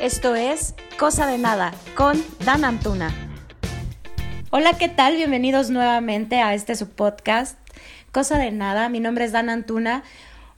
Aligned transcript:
Esto 0.00 0.34
es 0.34 0.74
Cosa 0.98 1.26
de 1.26 1.38
Nada 1.38 1.72
con 1.94 2.22
Dan 2.44 2.66
Antuna. 2.66 3.14
Hola, 4.50 4.74
¿qué 4.74 4.90
tal? 4.90 5.16
Bienvenidos 5.16 5.70
nuevamente 5.70 6.42
a 6.42 6.52
este 6.52 6.74
su 6.74 6.90
podcast, 6.90 7.58
Cosa 8.12 8.36
de 8.36 8.50
Nada. 8.50 8.90
Mi 8.90 9.00
nombre 9.00 9.24
es 9.24 9.32
Dan 9.32 9.48
Antuna. 9.48 10.02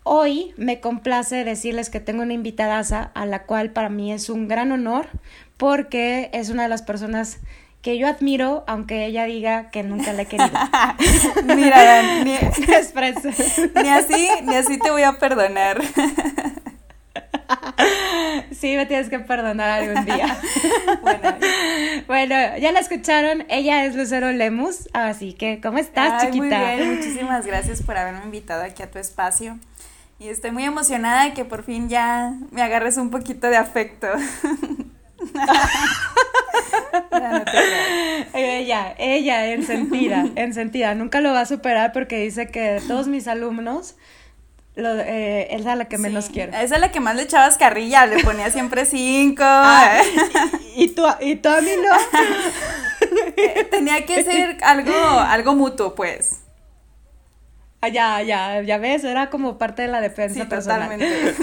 Hoy 0.03 0.55
me 0.57 0.81
complace 0.81 1.45
decirles 1.45 1.89
que 1.89 2.01
tengo 2.01 2.23
una 2.23 2.33
invitada 2.33 2.81
a 3.15 3.27
la 3.27 3.45
cual 3.45 3.71
para 3.71 3.89
mí 3.89 4.13
es 4.13 4.29
un 4.29 4.49
gran 4.49 4.73
honor 4.73 5.09
porque 5.57 6.31
es 6.33 6.51
una 6.51 6.65
de 6.65 6.69
las 6.69 6.83
personas 6.83 7.39
que 7.81 7.97
yo 7.97 8.09
admiro, 8.09 8.65
aunque 8.67 9.07
ella 9.07 9.25
diga 9.25 9.71
que 9.71 9.85
nunca 9.85 10.13
la 10.15 10.23
he 10.23 10.27
querido. 10.27 10.51
Mira, 11.45 12.03
ni, 12.25 12.33
ni 12.33 13.89
así, 13.89 14.29
ni 14.43 14.57
así 14.57 14.81
te 14.81 14.91
voy 14.91 15.05
a 15.05 15.13
perdonar. 15.13 15.81
Sí, 18.53 18.77
me 18.77 18.87
tienes 18.87 19.09
que 19.09 19.19
perdonar 19.19 19.71
algún 19.71 20.05
día. 20.05 20.37
bueno. 21.03 21.37
bueno, 22.07 22.35
ya 22.59 22.73
la 22.73 22.81
escucharon, 22.81 23.45
ella 23.49 23.85
es 23.85 23.95
Lucero 23.95 24.33
Lemus, 24.33 24.89
así 24.93 25.33
que 25.33 25.61
¿cómo 25.61 25.79
estás, 25.79 26.25
chiquita? 26.25 26.59
Muy 26.59 26.77
bien, 26.77 26.95
muchísimas 26.97 27.47
gracias 27.47 27.83
por 27.83 27.97
haberme 27.97 28.25
invitado 28.25 28.63
aquí 28.63 28.83
a 28.83 28.91
tu 28.91 28.99
espacio. 28.99 29.59
Y 30.19 30.29
estoy 30.29 30.51
muy 30.51 30.65
emocionada 30.65 31.25
de 31.25 31.33
que 31.33 31.45
por 31.45 31.63
fin 31.63 31.89
ya 31.89 32.35
me 32.51 32.63
agarres 32.63 32.97
un 32.97 33.11
poquito 33.11 33.49
de 33.49 33.57
afecto. 33.57 34.09
ella, 38.35 38.95
ella, 38.99 39.47
en 39.53 39.65
sentida, 39.65 40.27
en 40.35 40.55
sentida, 40.55 40.97
nunca 40.97 41.21
lo 41.21 41.33
va 41.33 41.43
a 41.43 41.47
superar 41.47 41.93
porque 41.93 42.19
dice 42.19 42.49
que 42.49 42.61
de 42.61 42.81
todos 42.81 43.07
mis 43.07 43.29
alumnos, 43.29 43.95
lo, 44.79 45.01
eh, 45.01 45.55
es 45.55 45.65
la 45.65 45.85
que 45.87 45.99
menos 45.99 46.31
quiero. 46.31 46.53
Esa 46.53 46.77
es 46.77 46.81
la 46.81 46.93
que 46.93 47.01
más 47.01 47.17
le 47.17 47.23
echabas 47.23 47.59
carrilla, 47.59 48.07
le 48.07 48.23
ponía 48.23 48.51
siempre 48.51 48.87
cinco. 48.87 49.45
Ah, 49.49 50.01
y, 50.77 50.89
tú, 50.89 51.05
y 51.21 51.37
tú 51.37 51.49
a 51.49 51.61
mí 51.61 51.71
no. 51.83 53.11
Eh, 53.37 53.65
tenía 53.71 54.07
que 54.07 54.23
ser 54.23 54.59
algo, 54.63 54.93
algo 54.93 55.55
mutuo, 55.55 55.95
pues. 55.95 56.41
Ah, 57.81 57.89
ya, 57.89 58.23
ya, 58.23 58.63
ya 58.63 58.79
ves, 58.79 59.05
era 59.05 59.31
como 59.31 59.59
parte 59.59 59.83
de 59.83 59.89
la 59.89 60.01
defensa 60.01 60.45
sí, 60.45 60.49
Totalmente. 60.49 61.35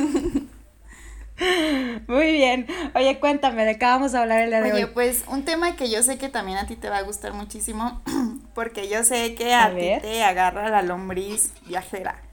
Muy 2.08 2.32
bien. 2.32 2.68
Oye, 2.96 3.20
cuéntame, 3.20 3.66
¿de 3.66 3.78
qué 3.78 3.86
vamos 3.86 4.16
a 4.16 4.22
hablar 4.22 4.42
el 4.42 4.50
día 4.50 4.62
de 4.62 4.72
hoy? 4.72 4.84
Oye, 4.84 4.88
pues 4.88 5.26
un 5.28 5.44
tema 5.44 5.76
que 5.76 5.90
yo 5.90 6.02
sé 6.04 6.18
que 6.18 6.30
también 6.30 6.58
a 6.58 6.68
ti 6.68 6.76
te 6.76 6.90
va 6.90 6.98
a 6.98 7.02
gustar 7.02 7.34
muchísimo, 7.34 8.02
porque 8.56 8.88
yo 8.88 9.04
sé 9.04 9.36
que 9.36 9.54
a, 9.54 9.70
ti 9.76 9.92
te 10.02 10.24
agarra 10.24 10.70
la 10.70 10.82
lombriz 10.82 11.52
viajera. 11.68 12.25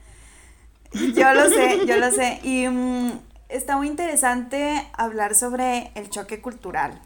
Yo 0.93 1.33
lo 1.33 1.49
sé, 1.49 1.85
yo 1.85 1.97
lo 1.97 2.11
sé. 2.11 2.39
Y 2.43 2.67
mm, 2.67 3.19
está 3.49 3.77
muy 3.77 3.87
interesante 3.87 4.87
hablar 4.93 5.35
sobre 5.35 5.91
el 5.95 6.09
choque 6.09 6.41
cultural. 6.41 7.01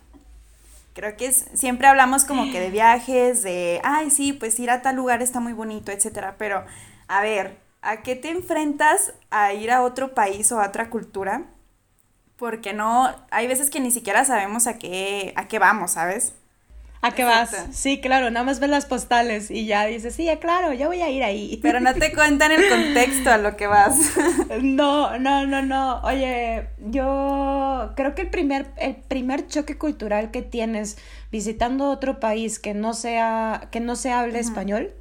Creo 0.94 1.16
que 1.16 1.32
siempre 1.32 1.88
hablamos 1.88 2.26
como 2.26 2.52
que 2.52 2.60
de 2.60 2.72
viajes, 2.72 3.44
de, 3.44 3.80
ay, 3.84 4.10
sí, 4.10 4.34
pues 4.34 4.60
ir 4.60 4.72
a 4.72 4.82
tal 4.82 4.96
lugar 4.96 5.22
está 5.22 5.40
muy 5.40 5.54
bonito, 5.54 5.92
etcétera. 5.92 6.36
Pero, 6.40 6.66
a 7.08 7.22
ver, 7.22 7.60
¿a 7.82 8.02
qué 8.02 8.16
te 8.16 8.32
enfrentas 8.32 9.14
a 9.30 9.54
ir 9.54 9.72
a 9.72 9.84
otro 9.84 10.16
país 10.16 10.52
o 10.52 10.60
a 10.60 10.68
otra 10.68 10.90
cultura? 10.90 11.44
porque 12.38 12.72
no, 12.72 13.14
hay 13.32 13.48
veces 13.48 13.70
que 13.70 13.80
ni 13.80 13.92
siquiera 13.92 14.24
sabemos 14.24 14.68
a 14.68 14.78
qué, 14.78 15.34
a 15.36 15.48
qué 15.48 15.60
vamos, 15.60 15.92
¿sabes? 15.92 16.34
¿A 17.02 17.12
qué 17.14 17.24
vas? 17.24 17.56
Sí, 17.72 18.02
claro, 18.02 18.32
nada 18.32 18.44
más 18.44 18.60
ves 18.60 18.70
las 18.70 18.86
postales 18.86 19.52
y 19.52 19.66
ya 19.66 19.86
dices, 19.86 20.16
sí, 20.16 20.28
claro, 20.42 20.74
ya 20.74 20.88
voy 20.88 21.02
a 21.02 21.10
ir 21.10 21.24
ahí. 21.24 21.60
Pero 21.62 21.80
no 21.80 21.94
te 21.94 22.12
cuentan 22.12 22.52
el 22.52 22.68
contexto 22.68 23.32
a 23.32 23.38
lo 23.38 23.56
que 23.56 23.68
vas. 23.68 23.98
No, 24.62 25.20
no, 25.20 25.46
no, 25.46 25.62
no. 25.62 26.00
Oye, 26.02 26.70
yo 26.80 27.92
creo 27.96 28.16
que 28.16 28.24
el 28.24 28.30
primer, 28.30 28.68
el 28.78 28.96
primer 28.96 29.48
choque 29.48 29.78
cultural 29.78 30.32
que 30.32 30.42
tienes 30.42 30.98
visitando 31.32 31.90
otro 31.90 32.20
país 32.20 32.60
que 32.60 32.74
no 32.74 32.94
sea, 32.94 33.68
que 33.72 33.80
no 33.80 33.96
se 33.96 34.12
hable 34.12 34.40
español, 34.40 34.94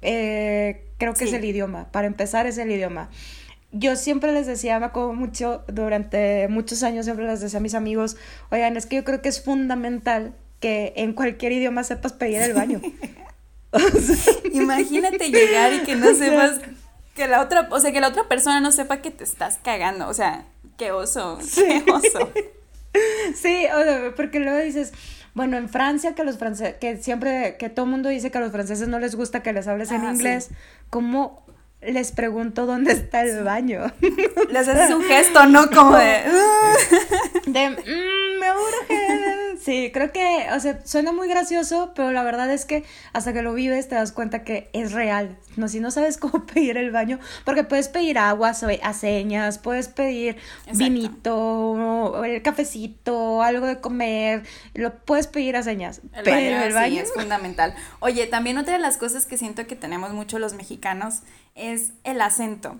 eh, 0.00 0.86
creo 0.98 1.14
que 1.14 1.24
es 1.24 1.32
el 1.32 1.44
idioma. 1.44 1.90
Para 1.90 2.06
empezar 2.06 2.46
es 2.46 2.58
el 2.58 2.70
idioma 2.70 3.10
yo 3.76 3.96
siempre 3.96 4.32
les 4.32 4.46
decía, 4.46 4.78
me 4.78 4.86
acuerdo 4.86 5.14
mucho, 5.14 5.64
durante 5.66 6.46
muchos 6.46 6.84
años 6.84 7.06
siempre 7.06 7.26
les 7.26 7.40
decía 7.40 7.58
a 7.58 7.62
mis 7.62 7.74
amigos, 7.74 8.16
oigan, 8.50 8.76
es 8.76 8.86
que 8.86 8.96
yo 8.96 9.04
creo 9.04 9.20
que 9.20 9.28
es 9.28 9.42
fundamental 9.42 10.36
que 10.64 10.94
en 10.96 11.12
cualquier 11.12 11.52
idioma 11.52 11.84
sepas 11.84 12.14
pedir 12.14 12.40
el 12.40 12.54
baño. 12.54 12.80
Imagínate 14.54 15.30
llegar 15.30 15.74
y 15.74 15.80
que 15.80 15.94
no 15.94 16.14
sepas 16.14 16.58
que 17.14 17.28
la 17.28 17.42
otra, 17.42 17.68
o 17.70 17.78
sea, 17.80 17.92
que 17.92 18.00
la 18.00 18.08
otra 18.08 18.28
persona 18.28 18.62
no 18.62 18.72
sepa 18.72 19.02
que 19.02 19.10
te 19.10 19.24
estás 19.24 19.58
cagando, 19.62 20.08
o 20.08 20.14
sea, 20.14 20.46
qué 20.78 20.90
oso, 20.90 21.38
qué 21.54 21.84
oso. 21.92 22.32
Sí, 23.34 23.66
porque 24.16 24.38
luego 24.38 24.58
dices, 24.60 24.92
bueno, 25.34 25.56
en 25.56 25.68
Francia 25.68 26.14
que 26.14 26.22
los 26.22 26.38
franceses, 26.38 26.76
que 26.76 26.96
siempre, 26.96 27.56
que 27.58 27.68
todo 27.68 27.86
mundo 27.86 28.08
dice 28.08 28.30
que 28.30 28.38
a 28.38 28.40
los 28.40 28.52
franceses 28.52 28.86
no 28.86 29.00
les 29.00 29.16
gusta 29.16 29.42
que 29.42 29.52
les 29.52 29.66
hables 29.66 29.90
en 29.90 30.04
inglés, 30.04 30.50
¿cómo 30.90 31.44
les 31.82 32.12
pregunto 32.12 32.66
dónde 32.66 32.92
está 32.92 33.22
el 33.22 33.42
baño. 33.42 33.92
Les 34.50 34.68
haces 34.68 34.94
un 34.94 35.02
gesto, 35.02 35.44
¿no? 35.46 35.68
Como 35.70 35.96
de... 35.96 36.22
de, 37.46 37.70
mm, 37.70 38.38
me 38.38 38.52
urge. 38.52 39.33
Sí, 39.64 39.90
creo 39.94 40.12
que, 40.12 40.48
o 40.54 40.60
sea, 40.60 40.84
suena 40.84 41.10
muy 41.12 41.26
gracioso, 41.26 41.92
pero 41.94 42.12
la 42.12 42.22
verdad 42.22 42.52
es 42.52 42.66
que 42.66 42.84
hasta 43.14 43.32
que 43.32 43.40
lo 43.40 43.54
vives 43.54 43.88
te 43.88 43.94
das 43.94 44.12
cuenta 44.12 44.44
que 44.44 44.68
es 44.74 44.92
real. 44.92 45.38
No, 45.56 45.68
si 45.68 45.80
no 45.80 45.90
sabes 45.90 46.18
cómo 46.18 46.44
pedir 46.44 46.76
el 46.76 46.90
baño, 46.90 47.18
porque 47.46 47.64
puedes 47.64 47.88
pedir 47.88 48.18
agua 48.18 48.50
a 48.50 48.92
señas, 48.92 49.58
puedes 49.58 49.88
pedir 49.88 50.36
vinito, 50.74 52.22
el 52.26 52.42
cafecito, 52.42 53.42
algo 53.42 53.66
de 53.66 53.80
comer, 53.80 54.42
lo 54.74 54.94
puedes 54.98 55.28
pedir 55.28 55.56
a 55.56 55.62
señas. 55.62 56.02
pero 56.24 56.62
el 56.62 56.74
baño 56.74 57.00
es 57.00 57.12
fundamental. 57.14 57.74
Oye, 58.00 58.26
también 58.26 58.58
otra 58.58 58.74
de 58.74 58.80
las 58.80 58.98
cosas 58.98 59.24
que 59.24 59.38
siento 59.38 59.66
que 59.66 59.76
tenemos 59.76 60.12
mucho 60.12 60.38
los 60.38 60.52
mexicanos 60.52 61.22
es 61.54 61.92
el 62.04 62.20
acento 62.20 62.78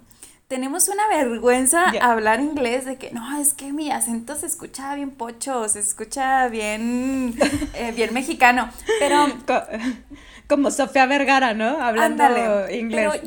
tenemos 0.49 0.89
una 0.89 1.09
vergüenza 1.09 1.93
hablar 2.01 2.41
inglés 2.41 2.85
de 2.85 2.97
que 2.97 3.11
no, 3.13 3.39
es 3.39 3.55
que 3.55 3.73
mi 3.73 3.91
acento 3.91 4.37
se 4.37 4.47
escucha 4.47 4.95
bien 4.95 5.11
pocho, 5.11 5.69
se 5.69 5.81
escucha 5.81 6.49
bien, 6.49 7.35
eh, 7.75 7.93
bien 7.95 8.13
mexicano, 8.15 8.71
pero... 8.99 9.27
Como 10.47 10.71
Sofía 10.71 11.07
Vergara, 11.07 11.55
¿no? 11.55 11.81
Hablando 11.81 12.71
inglés. 12.71 13.23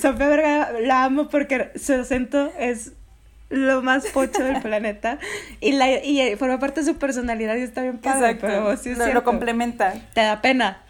Sofía 0.00 0.26
Vergara 0.26 0.80
la 0.80 1.04
amo 1.04 1.28
porque 1.28 1.70
su 1.76 1.92
acento 1.92 2.50
es 2.58 2.92
lo 3.50 3.82
más 3.82 4.06
pocho 4.06 4.42
del 4.42 4.60
planeta 4.62 5.18
y, 5.60 5.72
la, 5.72 6.02
y 6.02 6.34
forma 6.36 6.58
parte 6.58 6.80
de 6.80 6.86
su 6.86 6.98
personalidad 6.98 7.56
y 7.56 7.62
está 7.62 7.82
bien 7.82 7.98
padre, 7.98 8.36
pero 8.36 8.76
sí 8.76 8.94
lo 9.12 9.22
complementa. 9.22 9.94
Te 10.14 10.22
da 10.22 10.40
pena. 10.40 10.82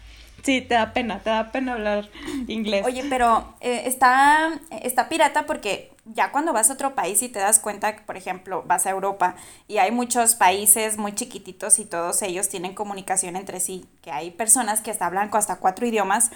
Sí, 0.43 0.61
te 0.61 0.73
da 0.73 0.93
pena, 0.93 1.19
te 1.19 1.29
da 1.29 1.51
pena 1.51 1.73
hablar 1.73 2.09
inglés. 2.47 2.85
Oye, 2.85 3.03
pero 3.09 3.53
eh, 3.59 3.83
está, 3.85 4.59
está 4.81 5.07
pirata 5.07 5.45
porque 5.45 5.91
ya 6.05 6.31
cuando 6.31 6.51
vas 6.51 6.69
a 6.69 6.73
otro 6.73 6.95
país 6.95 7.21
y 7.21 7.29
te 7.29 7.39
das 7.39 7.59
cuenta 7.59 7.95
que, 7.95 8.01
por 8.01 8.17
ejemplo, 8.17 8.63
vas 8.65 8.85
a 8.85 8.89
Europa 8.89 9.35
y 9.67 9.77
hay 9.77 9.91
muchos 9.91 10.35
países 10.35 10.97
muy 10.97 11.13
chiquititos 11.13 11.79
y 11.79 11.85
todos 11.85 12.21
ellos 12.21 12.49
tienen 12.49 12.73
comunicación 12.73 13.35
entre 13.35 13.59
sí, 13.59 13.85
que 14.01 14.11
hay 14.11 14.31
personas 14.31 14.81
que 14.81 14.91
hasta 14.91 15.05
hablan 15.05 15.29
hasta 15.31 15.57
cuatro 15.57 15.85
idiomas. 15.85 16.31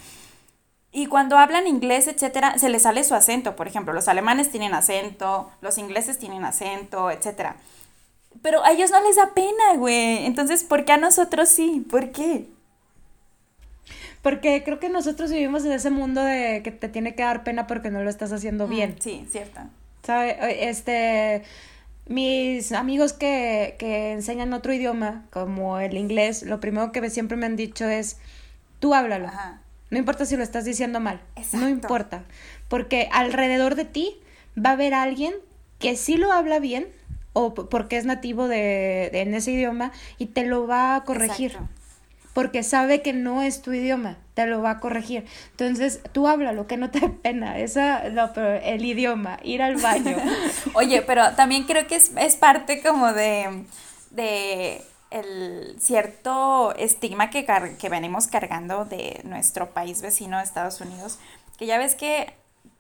Y 0.92 1.08
cuando 1.08 1.38
hablan 1.38 1.68
inglés, 1.68 2.08
etcétera, 2.08 2.58
se 2.58 2.70
les 2.70 2.84
sale 2.84 3.04
su 3.04 3.16
acento. 3.16 3.58
Por 3.58 3.68
ejemplo, 3.68 3.94
los 3.94 4.08
alemanes 4.08 4.50
tienen 4.50 4.74
acento, 4.74 5.52
los 5.60 5.78
ingleses 5.78 6.20
tienen 6.20 6.46
acento, 6.46 7.12
etcétera. 7.12 7.58
Pero 8.42 8.64
a 8.64 8.72
ellos 8.72 8.92
no 8.92 9.02
les 9.02 9.18
da 9.18 9.34
pena, 9.34 9.74
güey. 9.76 10.26
Entonces, 10.26 10.64
¿por 10.64 10.86
qué 10.86 10.94
a 10.94 10.98
nosotros 10.98 11.50
sí? 11.50 11.86
¿Por 11.90 12.12
qué? 12.12 12.46
Porque 14.26 14.64
creo 14.64 14.80
que 14.80 14.90
nosotros 14.90 15.32
vivimos 15.32 15.66
en 15.66 15.72
ese 15.72 15.92
mundo 15.92 16.24
de 16.24 16.62
que 16.64 16.72
te 16.72 16.90
tiene 16.90 17.14
que 17.14 17.22
dar 17.22 17.44
pena 17.44 17.68
porque 17.68 17.92
no 17.92 18.02
lo 18.02 18.10
estás 18.10 18.32
haciendo 18.32 18.66
mm, 18.66 18.70
bien. 18.72 18.96
Sí, 19.00 19.24
cierto. 19.30 19.60
¿Sabes? 20.02 20.36
Este, 20.62 21.44
mis 22.08 22.72
amigos 22.72 23.14
que, 23.14 23.76
que 23.78 24.14
enseñan 24.14 24.52
otro 24.54 24.74
idioma, 24.74 25.26
como 25.30 25.78
el 25.78 25.96
inglés, 25.96 26.42
lo 26.42 26.60
primero 26.60 26.92
que 26.92 27.08
siempre 27.12 27.38
me 27.38 27.46
han 27.46 27.56
dicho 27.56 27.88
es, 27.88 28.18
tú 28.80 28.96
háblalo. 28.96 29.30
No 29.92 30.00
importa 30.00 30.26
si 30.26 30.36
lo 30.36 30.42
estás 30.42 30.66
diciendo 30.66 31.00
mal. 31.00 31.22
No 31.54 31.70
importa. 31.70 32.24
Porque 32.68 33.08
alrededor 33.12 33.76
de 33.76 33.86
ti 33.86 34.18
va 34.58 34.72
a 34.72 34.74
haber 34.74 34.96
alguien 34.96 35.36
que 35.78 35.96
sí 35.96 36.18
lo 36.18 36.32
habla 36.32 36.58
bien 36.58 36.88
o 37.34 37.54
porque 37.54 37.98
es 37.98 38.06
nativo 38.06 38.48
de, 38.48 39.06
en 39.14 39.36
ese 39.36 39.52
idioma 39.52 39.92
y 40.18 40.26
te 40.26 40.48
lo 40.48 40.66
va 40.66 40.96
a 40.96 41.04
corregir 41.04 41.60
porque 42.36 42.64
sabe 42.64 43.02
que 43.02 43.14
no 43.14 43.42
es 43.42 43.62
tu 43.62 43.72
idioma, 43.72 44.18
te 44.34 44.46
lo 44.46 44.62
va 44.62 44.72
a 44.72 44.80
corregir. 44.82 45.26
Entonces, 45.52 46.02
tú 46.12 46.28
háblalo, 46.28 46.68
que 46.68 46.76
no 46.76 46.92
te 46.92 47.08
pena. 47.08 47.58
Esa, 47.58 48.10
no, 48.10 48.34
pero 48.34 48.56
el 48.56 48.84
idioma, 48.84 49.40
ir 49.42 49.62
al 49.62 49.78
baño. 49.78 50.18
Oye, 50.74 51.02
pero 51.02 51.32
también 51.36 51.64
creo 51.64 51.88
que 51.88 51.96
es, 51.96 52.36
parte 52.36 52.84
como 52.84 53.14
de, 53.14 53.64
de 54.12 54.82
el 55.12 55.78
cierto 55.80 56.76
estigma 56.76 57.30
que, 57.30 57.48
que 57.80 57.88
venimos 57.88 58.28
cargando 58.28 58.84
de 58.84 59.22
nuestro 59.24 59.70
país 59.70 60.02
vecino, 60.02 60.38
Estados 60.42 60.82
Unidos, 60.82 61.20
que 61.58 61.68
ya 61.68 61.78
ves 61.78 61.96
que 61.96 62.34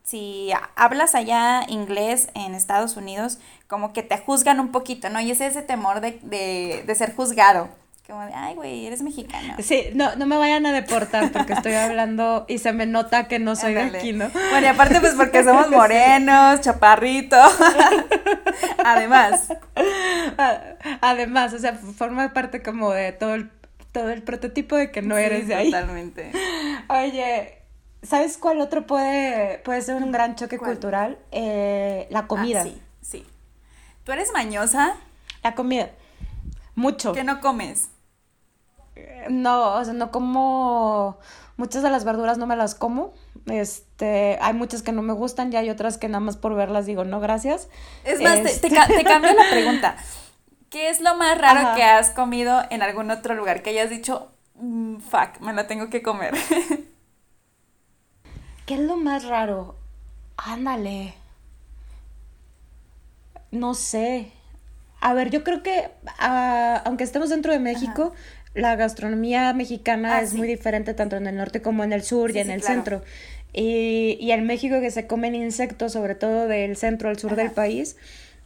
si 0.04 0.52
hablas 0.76 1.16
allá 1.16 1.64
inglés 1.70 2.28
en 2.34 2.56
Estados 2.56 2.98
Unidos, 2.98 3.38
como 3.70 3.94
que 3.94 4.04
te 4.04 4.18
juzgan 4.18 4.60
un 4.60 4.74
poquito, 4.74 5.10
¿no? 5.10 5.22
Y 5.22 5.32
es 5.32 5.40
ese 5.40 5.62
temor 5.62 6.02
de, 6.02 6.20
de, 6.24 6.84
de 6.86 6.96
ser 6.96 7.16
juzgado. 7.16 7.70
Como 8.08 8.24
de, 8.24 8.34
ay, 8.36 8.54
güey, 8.54 8.86
eres 8.86 9.02
mexicano. 9.02 9.56
Sí, 9.64 9.90
no, 9.96 10.16
no 10.16 10.28
me 10.28 10.38
vayan 10.38 10.64
a 10.68 10.72
deportar 10.72 11.32
porque 11.32 11.54
estoy 11.54 11.74
hablando 11.74 12.46
y 12.48 12.60
se 12.60 12.72
me 12.72 12.86
nota 12.86 13.28
que 13.28 13.40
no 13.40 13.56
soy 13.56 13.74
de 13.74 13.82
aquí, 13.82 14.14
¿no? 14.14 14.30
Bueno, 14.30 14.68
y 14.68 14.70
aparte 14.70 15.00
pues 15.00 15.16
porque 15.16 15.44
somos 15.44 15.70
morenos, 15.72 16.62
chaparritos. 16.62 17.52
Además. 18.86 19.48
Además, 21.02 21.54
o 21.54 21.58
sea, 21.58 21.74
forma 21.74 22.32
parte 22.32 22.62
como 22.62 22.92
de 22.92 23.12
todo 23.12 23.34
el, 23.34 23.50
todo 23.92 24.12
el 24.12 24.22
prototipo 24.22 24.76
de 24.76 24.92
que 24.92 25.02
no 25.02 25.18
eres 25.18 25.48
de 25.48 25.56
ahí. 25.56 25.72
Totalmente. 25.72 26.32
Oye, 26.90 27.58
¿sabes 28.04 28.38
cuál 28.38 28.62
otro 28.62 28.86
puede, 28.86 29.58
puede 29.60 29.82
ser 29.82 29.96
un 29.96 30.12
gran 30.12 30.36
choque 30.36 30.60
cultural? 30.60 31.18
Eh, 31.32 32.06
la 32.12 32.28
comida. 32.28 32.62
Ah, 32.62 32.66
sí, 32.66 32.82
sí. 33.02 33.26
¿Tú 34.04 34.12
eres 34.12 34.32
mañosa? 34.32 34.96
La 35.44 35.56
comida. 35.56 35.90
Mucho. 36.76 37.14
¿Qué 37.14 37.24
no 37.24 37.42
comes? 37.42 37.90
No, 39.30 39.74
o 39.74 39.84
sea, 39.84 39.94
no 39.94 40.12
como 40.12 41.18
muchas 41.58 41.84
de 41.84 41.90
las 41.90 42.04
verduras 42.06 42.38
no 42.38 42.48
me 42.48 42.56
las 42.56 42.76
como. 42.76 43.14
Este, 43.48 44.38
hay 44.42 44.54
muchas 44.54 44.82
que 44.82 44.92
no 44.92 45.02
me 45.02 45.14
gustan 45.14 45.52
y 45.52 45.56
hay 45.56 45.70
otras 45.70 45.98
que 45.98 46.08
nada 46.08 46.20
más 46.20 46.38
por 46.38 46.56
verlas 46.56 46.86
digo, 46.86 47.04
no, 47.04 47.20
gracias. 47.20 47.70
Es 48.04 48.22
más, 48.22 48.42
te, 48.42 48.50
este 48.50 48.70
cambio 48.70 49.34
la 49.34 49.50
pregunta. 49.52 49.98
¿Qué 50.70 50.90
es 50.90 51.00
lo 51.00 51.16
más 51.16 51.38
raro 51.38 51.76
que 51.76 51.84
has 51.84 52.10
comido 52.10 52.64
en 52.70 52.82
algún 52.82 53.12
otro 53.12 53.34
lugar? 53.36 53.62
Que 53.62 53.70
hayas 53.70 53.90
dicho, 53.90 54.32
mm, 54.56 54.98
fuck, 54.98 55.40
me 55.40 55.54
la 55.54 55.68
tengo 55.68 55.90
que 55.90 56.02
comer. 56.02 56.34
¿Qué 58.66 58.74
es 58.74 58.80
lo 58.80 58.98
más 58.98 59.26
raro? 59.26 59.78
Ándale. 60.38 61.14
No 63.52 63.74
sé. 63.74 64.32
A 65.00 65.14
ver, 65.14 65.30
yo 65.30 65.44
creo 65.44 65.62
que 65.62 65.92
ah, 66.20 66.82
aunque 66.84 67.04
estemos 67.04 67.30
dentro 67.30 67.54
de 67.54 67.60
México, 67.60 68.12
la 68.56 68.76
gastronomía 68.76 69.54
mexicana 69.54 70.18
ah, 70.18 70.22
es 70.22 70.34
muy 70.34 70.48
diferente 70.48 70.94
tanto 70.94 71.18
en 71.18 71.28
el 71.28 71.36
norte 71.36 71.62
como 71.62 71.84
en 71.84 71.94
el 71.94 72.04
sur 72.04 72.32
y 72.32 72.40
en 72.40 72.50
el 72.50 72.64
centro. 72.64 73.04
Y, 73.54 74.18
y, 74.20 74.32
en 74.32 74.46
México 74.46 74.82
que 74.82 74.92
se 74.92 75.08
comen 75.08 75.36
insectos, 75.36 75.94
sobre 75.94 76.16
todo 76.16 76.48
del 76.48 76.76
centro 76.76 77.08
al 77.10 77.18
sur 77.18 77.36
del 77.36 77.52
país, 77.52 77.96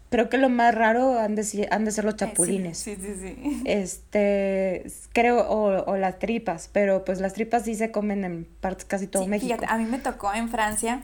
creo 0.10 0.30
que 0.30 0.38
lo 0.38 0.50
más 0.50 0.74
raro 0.74 1.20
han 1.20 1.36
de, 1.36 1.68
han 1.72 1.86
de 1.86 1.92
ser 1.92 2.06
los 2.06 2.16
eh, 2.16 2.18
chapulines. 2.18 2.78
Sí, 2.78 2.96
sí, 2.96 3.16
sí. 3.20 3.62
Este, 3.66 4.86
creo, 5.14 5.48
o, 5.48 5.84
o, 5.92 5.98
las 5.98 6.20
tripas, 6.20 6.70
pero 6.72 7.06
pues 7.06 7.22
las 7.22 7.34
tripas 7.34 7.64
sí 7.64 7.76
se 7.76 7.92
comen 7.92 8.24
en 8.24 8.46
partes 8.46 8.86
casi 8.86 9.08
todo 9.08 9.26
México. 9.28 9.64
a 9.68 9.78
mí 9.78 9.86
me 9.86 10.00
tocó 10.00 10.34
en 10.34 10.50
Francia, 10.50 11.02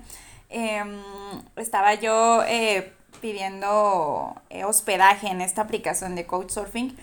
em, 0.50 1.00
estaba 1.56 1.94
yo 1.96 2.44
eh, 2.48 2.92
pidiendo 3.22 4.36
eh, 4.50 4.66
hospedaje 4.66 5.28
en 5.28 5.42
esta 5.42 5.62
aplicación 5.62 6.16
de 6.16 6.25
Couchsurfing 6.25 6.96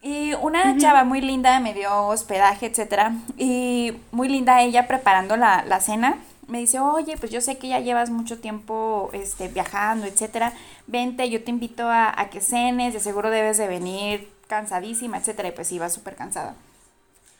y 0.00 0.34
una 0.34 0.76
chava 0.78 1.04
muy 1.04 1.20
linda 1.20 1.58
me 1.60 1.74
dio 1.74 2.06
hospedaje, 2.06 2.66
etcétera. 2.66 3.14
Y 3.36 3.94
muy 4.12 4.28
linda 4.28 4.62
ella 4.62 4.86
preparando 4.86 5.36
la, 5.36 5.64
la, 5.64 5.80
cena. 5.80 6.18
Me 6.46 6.58
dice, 6.58 6.78
oye, 6.78 7.16
pues 7.16 7.32
yo 7.32 7.40
sé 7.40 7.58
que 7.58 7.68
ya 7.68 7.80
llevas 7.80 8.10
mucho 8.10 8.38
tiempo 8.38 9.10
este, 9.12 9.48
viajando, 9.48 10.06
etcétera. 10.06 10.52
Vente, 10.86 11.28
yo 11.28 11.42
te 11.42 11.50
invito 11.50 11.88
a, 11.88 12.18
a 12.18 12.30
que 12.30 12.40
cenes, 12.40 12.94
de 12.94 13.00
seguro 13.00 13.30
debes 13.30 13.58
de 13.58 13.66
venir 13.66 14.30
cansadísima, 14.46 15.18
etcétera. 15.18 15.48
Y 15.48 15.52
pues 15.52 15.72
iba 15.72 15.88
súper 15.88 16.14
cansada. 16.14 16.54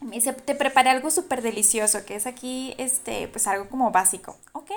Me 0.00 0.16
dice, 0.16 0.32
te 0.32 0.54
preparé 0.54 0.90
algo 0.90 1.10
súper 1.10 1.42
delicioso, 1.42 2.04
que 2.04 2.16
es 2.16 2.26
aquí, 2.26 2.74
este, 2.78 3.28
pues 3.28 3.46
algo 3.46 3.68
como 3.68 3.90
básico. 3.90 4.36
Ok, 4.52 4.70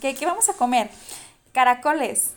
¿qué, 0.00 0.14
qué 0.14 0.26
vamos 0.26 0.48
a 0.48 0.54
comer? 0.54 0.90
Caracoles. 1.52 2.32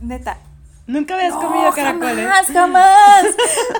Neta, 0.00 0.38
Nunca 0.86 1.14
habías 1.14 1.32
comido 1.32 1.72
caracoles. 1.72 2.26
Jamás, 2.28 2.46
jamás. 2.48 3.24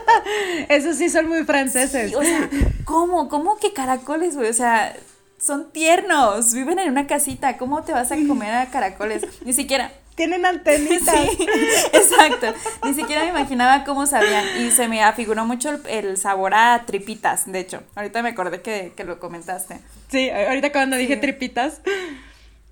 Esos 0.69 0.97
sí 0.97 1.11
son 1.11 1.29
muy 1.29 1.45
franceses. 1.45 2.15
o 2.15 2.23
sea, 2.23 2.49
¿cómo? 2.85 3.29
¿Cómo 3.29 3.59
que 3.59 3.73
caracoles, 3.73 4.37
güey? 4.37 4.49
O 4.49 4.55
sea, 4.55 4.97
son 5.39 5.71
tiernos, 5.71 6.55
viven 6.55 6.79
en 6.79 6.91
una 6.91 7.07
casita. 7.07 7.59
¿Cómo 7.59 7.83
te 7.83 7.93
vas 7.93 8.11
a 8.11 8.17
comer 8.27 8.55
a 8.55 8.67
caracoles? 8.67 9.27
Ni 9.45 9.53
siquiera. 9.53 9.93
Tienen 10.15 10.47
antenitas. 10.47 11.29
Sí, 11.37 11.47
exacto. 11.93 12.55
Ni 12.85 12.95
siquiera 12.95 13.25
me 13.25 13.31
imaginaba 13.31 13.85
cómo 13.85 14.07
sabían. 14.07 14.45
Y 14.63 14.71
se 14.71 14.89
me 14.89 15.03
afiguró 15.03 15.45
mucho 15.45 15.79
el, 15.87 16.17
sabor 16.17 16.55
a 16.55 16.85
tripitas, 16.87 17.51
de 17.51 17.61
hecho. 17.61 17.83
Ahorita 17.97 18.23
me 18.23 18.31
acordé 18.31 18.63
que, 18.63 18.95
que 18.97 19.05
lo 19.05 19.21
comentaste. 19.21 19.81
Sí, 20.09 20.31
ahorita 20.31 20.73
cuando 20.73 20.97
dije 20.97 21.17
tripitas, 21.17 21.81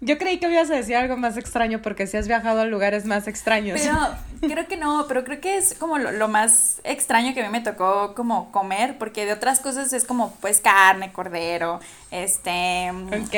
yo 0.04 0.18
creí 0.18 0.40
que 0.40 0.50
ibas 0.50 0.68
a 0.68 0.74
decir 0.74 0.96
algo 0.96 1.16
más 1.16 1.36
extraño 1.36 1.80
porque 1.80 2.08
si 2.08 2.16
has 2.16 2.26
viajado 2.26 2.60
a 2.60 2.64
lugares 2.64 3.04
más 3.04 3.28
extraños. 3.28 3.80
Pero 3.80 3.96
creo 4.52 4.66
que 4.66 4.76
no, 4.76 5.06
pero 5.06 5.22
creo 5.22 5.40
que 5.40 5.56
es 5.56 5.74
como 5.74 5.96
lo, 5.96 6.26
más 6.26 6.80
extraño 6.82 7.34
que 7.34 7.40
a 7.40 7.44
mí 7.44 7.52
me 7.52 7.60
tocó 7.60 8.12
como 8.16 8.50
comer, 8.50 8.98
porque 8.98 9.24
de 9.24 9.32
otras 9.32 9.60
cosas 9.60 9.92
es 9.92 10.04
como 10.04 10.32
pues 10.40 10.60
carne, 10.60 11.12
cordero, 11.12 11.78
este, 12.10 12.90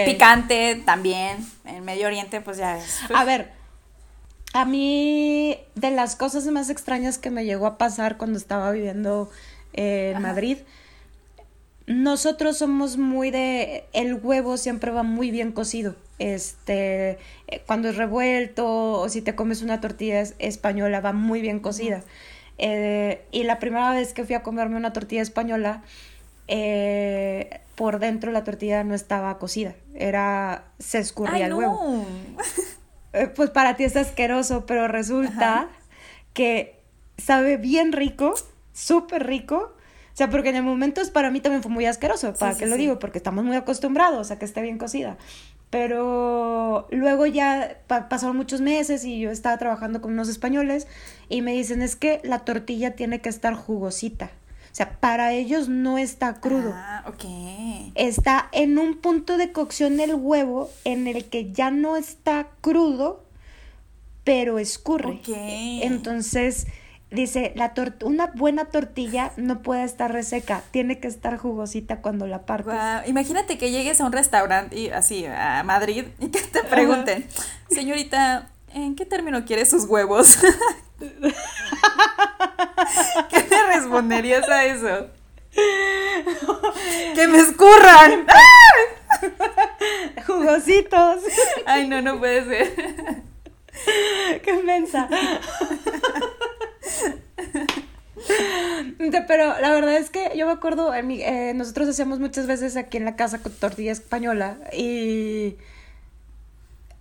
picante 0.06 0.82
también. 0.86 1.46
En 1.66 1.84
Medio 1.84 2.06
Oriente 2.06 2.40
pues 2.40 2.56
ya 2.56 2.78
es. 2.78 3.00
Pues 3.08 3.20
a 3.20 3.24
ver, 3.24 3.52
a 4.54 4.64
mí 4.64 5.58
de 5.74 5.90
las 5.90 6.16
cosas 6.16 6.46
más 6.46 6.70
extrañas 6.70 7.18
que 7.18 7.30
me 7.30 7.44
llegó 7.44 7.66
a 7.66 7.76
pasar 7.76 8.16
cuando 8.16 8.38
estaba 8.38 8.70
viviendo 8.70 9.30
en 9.74 10.22
Madrid, 10.22 10.58
nosotros 11.86 12.58
somos 12.58 12.96
muy 12.96 13.30
de, 13.30 13.84
el 13.92 14.14
huevo 14.14 14.56
siempre 14.56 14.90
va 14.90 15.02
muy 15.02 15.30
bien 15.30 15.52
cocido 15.52 15.96
este, 16.18 17.18
eh, 17.48 17.62
cuando 17.66 17.88
es 17.88 17.96
revuelto 17.96 18.66
o 18.66 19.08
si 19.08 19.20
te 19.22 19.34
comes 19.34 19.62
una 19.62 19.80
tortilla 19.80 20.22
española 20.38 21.00
va 21.00 21.12
muy 21.12 21.40
bien 21.40 21.60
cocida. 21.60 22.02
Eh, 22.58 23.24
y 23.32 23.42
la 23.42 23.58
primera 23.58 23.90
vez 23.90 24.12
que 24.12 24.24
fui 24.24 24.34
a 24.34 24.42
comerme 24.42 24.76
una 24.76 24.92
tortilla 24.92 25.22
española, 25.22 25.82
eh, 26.46 27.60
por 27.74 27.98
dentro 27.98 28.30
la 28.30 28.44
tortilla 28.44 28.84
no 28.84 28.94
estaba 28.94 29.38
cocida, 29.38 29.74
era, 29.94 30.64
se 30.78 30.98
escurría 30.98 31.46
el 31.46 31.54
huevo. 31.54 32.06
pues 33.34 33.50
para 33.50 33.76
ti 33.76 33.84
es 33.84 33.96
asqueroso, 33.96 34.66
pero 34.66 34.86
resulta 34.86 35.68
que 36.32 36.80
sabe 37.18 37.56
bien 37.56 37.92
rico, 37.92 38.34
súper 38.72 39.26
rico, 39.26 39.73
o 40.14 40.16
sea, 40.16 40.30
porque 40.30 40.50
en 40.50 40.56
el 40.56 40.62
momento 40.62 41.02
para 41.12 41.32
mí 41.32 41.40
también 41.40 41.60
fue 41.60 41.72
muy 41.72 41.86
asqueroso, 41.86 42.34
¿para 42.34 42.56
qué 42.56 42.66
lo 42.66 42.76
digo? 42.76 43.00
Porque 43.00 43.18
estamos 43.18 43.44
muy 43.44 43.56
acostumbrados 43.56 44.30
a 44.30 44.38
que 44.38 44.44
esté 44.44 44.62
bien 44.62 44.78
cocida. 44.78 45.18
Pero 45.70 46.86
luego 46.92 47.26
ya 47.26 47.78
pasaron 47.88 48.36
muchos 48.36 48.60
meses 48.60 49.04
y 49.04 49.18
yo 49.18 49.32
estaba 49.32 49.58
trabajando 49.58 50.00
con 50.00 50.12
unos 50.12 50.28
españoles 50.28 50.86
y 51.28 51.42
me 51.42 51.52
dicen 51.52 51.82
es 51.82 51.96
que 51.96 52.20
la 52.22 52.44
tortilla 52.44 52.94
tiene 52.94 53.20
que 53.20 53.28
estar 53.28 53.54
jugosita. 53.54 54.30
O 54.70 54.76
sea, 54.76 55.00
para 55.00 55.32
ellos 55.32 55.68
no 55.68 55.98
está 55.98 56.34
crudo. 56.34 56.70
Ah, 56.72 57.04
ok. 57.08 57.24
Está 57.96 58.48
en 58.52 58.78
un 58.78 58.98
punto 58.98 59.36
de 59.36 59.50
cocción 59.50 59.98
el 59.98 60.14
huevo 60.14 60.70
en 60.84 61.08
el 61.08 61.24
que 61.24 61.50
ya 61.50 61.72
no 61.72 61.96
está 61.96 62.46
crudo, 62.60 63.24
pero 64.22 64.60
escurre. 64.60 65.14
Ok. 65.14 65.28
Entonces, 65.28 66.68
Dice, 67.14 67.52
la 67.54 67.72
una 68.02 68.26
buena 68.34 68.64
tortilla 68.64 69.30
no 69.36 69.62
puede 69.62 69.84
estar 69.84 70.12
reseca, 70.12 70.62
tiene 70.72 70.98
que 70.98 71.06
estar 71.06 71.38
jugosita 71.38 72.00
cuando 72.00 72.26
la 72.26 72.44
partes. 72.44 72.74
Imagínate 73.06 73.56
que 73.56 73.70
llegues 73.70 74.00
a 74.00 74.06
un 74.06 74.12
restaurante 74.12 74.76
y 74.76 74.88
así 74.88 75.24
a 75.26 75.62
Madrid 75.62 76.06
y 76.18 76.28
que 76.28 76.40
te 76.40 76.64
pregunten, 76.64 77.26
señorita, 77.70 78.48
¿en 78.72 78.96
qué 78.96 79.06
término 79.06 79.44
quiere 79.44 79.64
sus 79.64 79.84
huevos? 79.84 80.38
¿Qué 83.30 83.42
te 83.42 83.62
responderías 83.66 84.48
a 84.48 84.64
eso? 84.64 85.06
¡Que 87.14 87.28
me 87.28 87.38
escurran! 87.38 88.26
Jugositos. 90.26 91.22
Ay, 91.64 91.86
no, 91.86 92.02
no 92.02 92.18
puede 92.18 92.44
ser. 92.44 93.22
¡Qué 94.42 94.62
mensa! 94.64 95.08
Pero 99.26 99.60
la 99.60 99.70
verdad 99.70 99.96
es 99.96 100.10
que 100.10 100.32
yo 100.36 100.46
me 100.46 100.52
acuerdo, 100.52 100.94
eh, 100.94 101.52
nosotros 101.54 101.88
hacíamos 101.88 102.20
muchas 102.20 102.46
veces 102.46 102.76
aquí 102.76 102.96
en 102.96 103.04
la 103.04 103.16
casa 103.16 103.42
con 103.42 103.52
tortilla 103.52 103.92
española 103.92 104.58
y... 104.76 105.56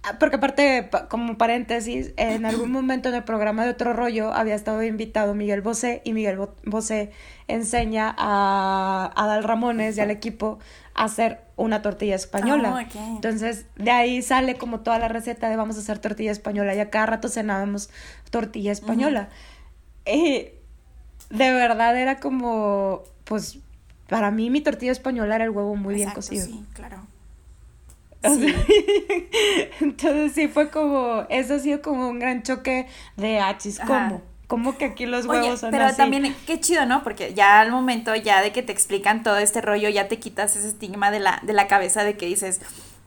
Ah, 0.05 0.17
porque 0.19 0.35
aparte, 0.35 0.89
como 1.07 1.37
paréntesis, 1.37 2.11
en 2.17 2.45
algún 2.45 2.71
momento 2.73 3.07
en 3.07 3.15
el 3.15 3.23
programa 3.23 3.63
de 3.63 3.71
Otro 3.71 3.93
Rollo 3.93 4.33
había 4.33 4.53
estado 4.53 4.83
invitado 4.83 5.33
Miguel 5.33 5.61
Bosé 5.61 6.01
y 6.03 6.11
Miguel 6.11 6.39
Bosé 6.65 7.11
enseña 7.47 8.13
a, 8.17 9.13
a 9.15 9.27
Dal 9.27 9.45
Ramones 9.45 9.95
y 9.95 10.01
al 10.01 10.11
equipo 10.11 10.59
a 10.93 11.05
hacer 11.05 11.39
una 11.55 11.81
tortilla 11.81 12.15
española. 12.15 12.75
Ah, 12.77 13.05
Entonces, 13.15 13.65
de 13.77 13.91
ahí 13.91 14.21
sale 14.21 14.55
como 14.55 14.81
toda 14.81 14.99
la 14.99 15.07
receta 15.07 15.49
de 15.49 15.55
vamos 15.55 15.77
a 15.77 15.79
hacer 15.79 15.99
tortilla 15.99 16.31
española 16.31 16.75
y 16.75 16.79
a 16.79 16.89
cada 16.89 17.05
rato 17.05 17.29
cenábamos 17.29 17.89
tortilla 18.29 18.73
española. 18.73 19.29
Eh, 20.05 20.59
de 21.33 21.51
verdad 21.51 21.97
era 21.97 22.19
como, 22.19 23.01
pues, 23.25 23.57
para 24.07 24.29
mí 24.29 24.49
mi 24.51 24.61
tortilla 24.61 24.91
española 24.91 25.35
era 25.35 25.45
el 25.45 25.49
huevo 25.49 25.75
muy 25.75 25.95
bien 25.95 26.11
cocido. 26.11 26.45
Sí, 26.45 26.63
claro. 26.73 26.97
entonces 29.81 30.31
sí 30.33 30.47
fue 30.47 30.69
como, 30.69 31.25
eso 31.29 31.55
ha 31.55 31.59
sido 31.59 31.81
como 31.81 32.07
un 32.07 32.19
gran 32.19 32.43
choque 32.43 32.87
de 33.17 33.39
achis, 33.39 33.79
¿cómo? 33.79 34.21
¿Cómo 34.47 34.77
que 34.77 34.85
aquí 34.85 35.07
los 35.07 35.25
huevos 35.25 35.59
son 35.59 35.71
pero 35.71 35.93
también, 35.95 36.35
qué 36.45 36.59
chido, 36.59 36.85
¿no? 36.85 37.03
Porque 37.03 37.33
ya 37.33 37.59
al 37.59 37.71
momento 37.71 38.15
ya 38.15 38.41
de 38.41 38.51
que 38.51 38.61
te 38.61 38.71
explican 38.71 39.23
todo 39.23 39.39
este 39.39 39.61
rollo, 39.61 39.89
ya 39.89 40.07
te 40.07 40.19
quitas 40.19 40.55
ese 40.55 40.67
estigma 40.67 41.09
de 41.09 41.19
la, 41.19 41.41
de 41.43 41.53
la 41.53 41.67
cabeza 41.67 42.03
de 42.03 42.15
que 42.15 42.27
dices, 42.27 42.61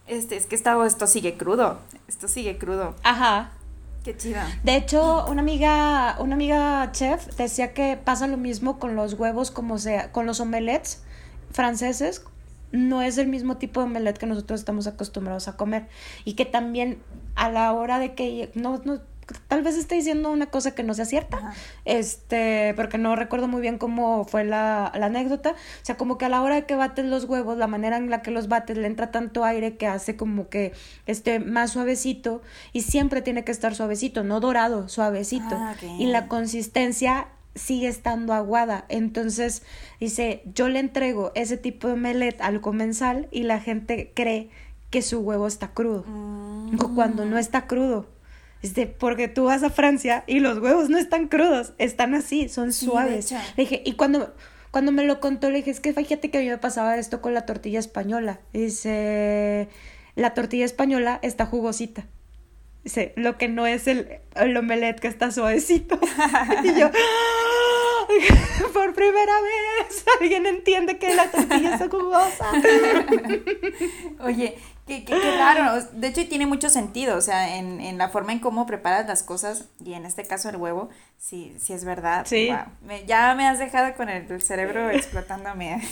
este, 0.09 0.37
es 0.37 0.47
que 0.47 0.57
esto, 0.57 0.85
esto 0.85 1.07
sigue 1.07 1.37
crudo, 1.37 1.79
esto 2.09 2.27
sigue 2.27 2.59
crudo. 2.59 2.97
Ajá. 3.05 3.53
Qué 4.07 4.17
chido. 4.17 4.39
De 4.63 4.77
hecho, 4.77 5.27
una 5.27 5.43
amiga, 5.43 6.15
una 6.21 6.37
amiga 6.37 6.93
chef 6.93 7.27
decía 7.37 7.75
que 7.75 7.97
pasa 7.97 8.29
lo 8.29 8.37
mismo 8.37 8.79
con 8.79 8.95
los 8.95 9.15
huevos 9.15 9.51
como 9.51 9.79
sea, 9.79 10.13
con 10.13 10.27
los 10.27 10.39
omelets 10.39 11.03
franceses, 11.51 12.23
no 12.71 13.03
es 13.03 13.19
el 13.19 13.27
mismo 13.27 13.57
tipo 13.57 13.81
de 13.81 13.87
omelette 13.87 14.19
que 14.19 14.27
nosotros 14.27 14.61
estamos 14.61 14.87
acostumbrados 14.87 15.49
a 15.49 15.57
comer. 15.57 15.89
Y 16.25 16.35
que 16.35 16.45
también 16.45 17.03
a 17.35 17.51
la 17.51 17.73
hora 17.73 17.99
de 17.99 18.15
que 18.15 18.53
tal 19.49 19.63
vez 19.63 19.77
esté 19.77 19.97
diciendo 19.97 20.31
una 20.31 20.47
cosa 20.47 20.75
que 20.75 20.83
no 20.83 20.95
sea 20.95 21.05
cierta, 21.05 21.53
este, 21.85 22.75
porque 22.77 22.99
no 22.99 23.17
recuerdo 23.17 23.49
muy 23.49 23.61
bien 23.61 23.79
cómo 23.79 24.25
fue 24.25 24.45
la, 24.45 24.93
la, 24.95 25.07
anécdota, 25.07 25.53
o 25.53 25.85
sea, 25.85 25.97
como 25.97 26.19
que 26.19 26.25
a 26.25 26.29
la 26.29 26.43
hora 26.43 26.55
de 26.55 26.67
que 26.67 26.77
bates 26.77 27.05
los 27.05 27.25
huevos, 27.25 27.59
la 27.59 27.67
manera 27.67 27.97
en 27.97 28.11
la 28.11 28.23
que 28.23 28.31
los 28.31 28.49
bates 28.49 28.77
le 28.77 28.87
entra 28.87 29.11
tanto 29.11 29.45
aire 29.45 29.77
que 29.77 29.87
hace 29.87 30.17
como 30.17 30.49
que 30.49 30.73
esté 31.07 31.41
más 31.41 31.73
suavecito 31.73 32.43
y 32.73 32.83
siempre 32.83 33.23
tiene 33.23 33.45
que 33.45 33.53
estar 33.53 33.75
suavecito, 33.75 34.23
no 34.23 34.41
dorado, 34.41 34.89
suavecito. 34.89 35.57
Ah, 35.57 35.75
y 35.99 36.07
la 36.07 36.29
consistencia 36.29 37.29
sigue 37.57 37.89
estando 37.89 38.33
aguada. 38.33 38.85
Entonces, 38.89 39.63
dice, 39.99 40.43
yo 40.55 40.69
le 40.69 40.79
entrego 40.79 41.33
ese 41.35 41.57
tipo 41.57 41.89
de 41.89 41.97
melet 41.97 42.41
al 42.41 42.61
comensal 42.61 43.29
y 43.33 43.43
la 43.43 43.61
gente 43.61 44.13
cree 44.15 44.51
que 44.91 45.03
su 45.03 45.21
huevo 45.21 45.47
está 45.47 45.69
crudo. 45.73 46.05
Mm. 46.07 46.77
Cuando 46.95 47.25
no 47.25 47.39
está 47.39 47.67
crudo. 47.67 48.07
Dice, 48.69 48.87
porque 48.87 49.29
tú 49.29 49.45
vas 49.45 49.63
a 49.63 49.71
Francia 49.71 50.25
y 50.27 50.41
los 50.41 50.59
huevos 50.59 50.89
no 50.89 50.99
están 50.99 51.29
crudos, 51.29 51.73
están 51.79 52.15
así, 52.15 52.49
son 52.49 52.73
suaves. 52.73 53.31
Le 53.31 53.39
dije, 53.57 53.83
y 53.85 53.93
cuando, 53.93 54.35
cuando 54.73 54.91
me 54.91 55.05
lo 55.05 55.21
contó, 55.21 55.51
le 55.51 55.59
dije, 55.59 55.71
es 55.71 55.81
que 55.81 55.93
fíjate 55.93 56.31
que 56.31 56.39
a 56.39 56.41
mí 56.41 56.49
me 56.49 56.59
pasaba 56.59 56.97
esto 56.97 57.21
con 57.21 57.33
la 57.33 57.47
tortilla 57.47 57.79
española. 57.79 58.41
Dice, 58.53 59.69
la 60.17 60.35
tortilla 60.35 60.65
española 60.65 61.21
está 61.23 61.47
jugosita. 61.47 62.07
Dice, 62.83 63.13
lo 63.17 63.39
que 63.39 63.49
no 63.49 63.67
es 63.67 63.87
el, 63.87 64.21
el 64.35 64.57
omelette 64.57 64.99
que 64.99 65.09
está 65.09 65.31
suavecito. 65.31 66.01
y 66.65 66.79
yo, 66.79 66.91
por 68.73 68.95
primera 68.95 69.33
vez 69.41 70.05
alguien 70.21 70.47
entiende 70.47 70.99
que 70.99 71.15
la 71.15 71.31
tortilla 71.31 71.75
está 71.75 71.89
jugosa. 71.89 72.51
Oye, 74.25 74.57
qué, 74.87 75.05
qué, 75.05 75.37
raro. 75.37 75.83
De 75.93 76.09
hecho, 76.09 76.27
tiene 76.29 76.47
mucho 76.47 76.71
sentido. 76.71 77.17
O 77.17 77.21
sea, 77.21 77.57
en, 77.57 77.81
en, 77.81 77.99
la 77.99 78.09
forma 78.09 78.33
en 78.33 78.39
cómo 78.39 78.67
preparas 78.67 79.07
las 79.07 79.23
cosas, 79.23 79.67
y 79.85 79.95
en 79.95 80.07
este 80.07 80.25
caso 80.25 80.49
el 80.49 80.57
huevo, 80.57 80.89
sí, 81.19 81.55
sí 81.59 81.73
es 81.73 81.85
verdad. 81.85 82.25
Sí. 82.27 82.51
ya 83.07 83.35
me 83.35 83.47
has 83.47 83.59
dejado 83.59 83.95
con 83.95 84.09
el 84.09 84.41
cerebro 84.43 84.91
explotándome. 84.93 85.83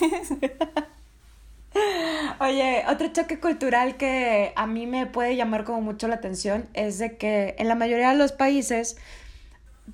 Oye, 2.39 2.85
otro 2.87 3.07
choque 3.09 3.39
cultural 3.39 3.97
que 3.97 4.53
a 4.55 4.65
mí 4.65 4.87
me 4.87 5.05
puede 5.05 5.35
llamar 5.35 5.65
como 5.65 5.81
mucho 5.81 6.07
la 6.07 6.15
atención 6.15 6.69
es 6.73 6.99
de 6.99 7.17
que 7.17 7.55
en 7.57 7.67
la 7.67 7.75
mayoría 7.75 8.11
de 8.11 8.17
los 8.17 8.31
países 8.31 8.97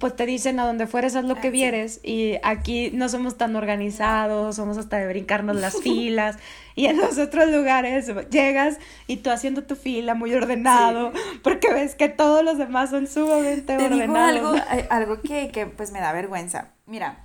pues 0.02 0.16
te 0.16 0.26
dicen 0.26 0.60
a 0.60 0.66
donde 0.66 0.88
fueres 0.88 1.16
haz 1.16 1.24
lo 1.26 1.36
que 1.36 1.52
vieres 1.52 2.00
y 2.04 2.34
aquí 2.42 2.90
no 2.92 3.08
somos 3.08 3.38
tan 3.38 3.56
organizados, 3.56 4.56
somos 4.56 4.80
hasta 4.80 4.98
de 4.98 5.08
brincarnos 5.08 5.56
las 5.56 5.80
filas 5.84 6.38
y 6.76 6.88
en 6.88 6.98
los 6.98 7.20
otros 7.20 7.52
lugares 7.52 8.12
llegas 8.32 8.80
y 9.06 9.18
tú 9.18 9.30
haciendo 9.30 9.64
tu 9.64 9.76
fila 9.76 10.16
muy 10.16 10.34
ordenado 10.34 11.14
porque 11.44 11.72
ves 11.72 11.94
que 11.94 12.10
todos 12.10 12.44
los 12.44 12.58
demás 12.58 12.90
son 12.90 13.06
sumamente 13.06 13.78
te 13.78 13.86
ordenados. 13.86 14.34
Digo 14.34 14.48
algo, 14.48 14.58
eh, 14.74 14.88
algo 14.90 15.22
que, 15.22 15.50
que 15.50 15.68
pues 15.68 15.92
me 15.92 16.00
da 16.00 16.12
vergüenza. 16.14 16.70
Mira, 16.88 17.20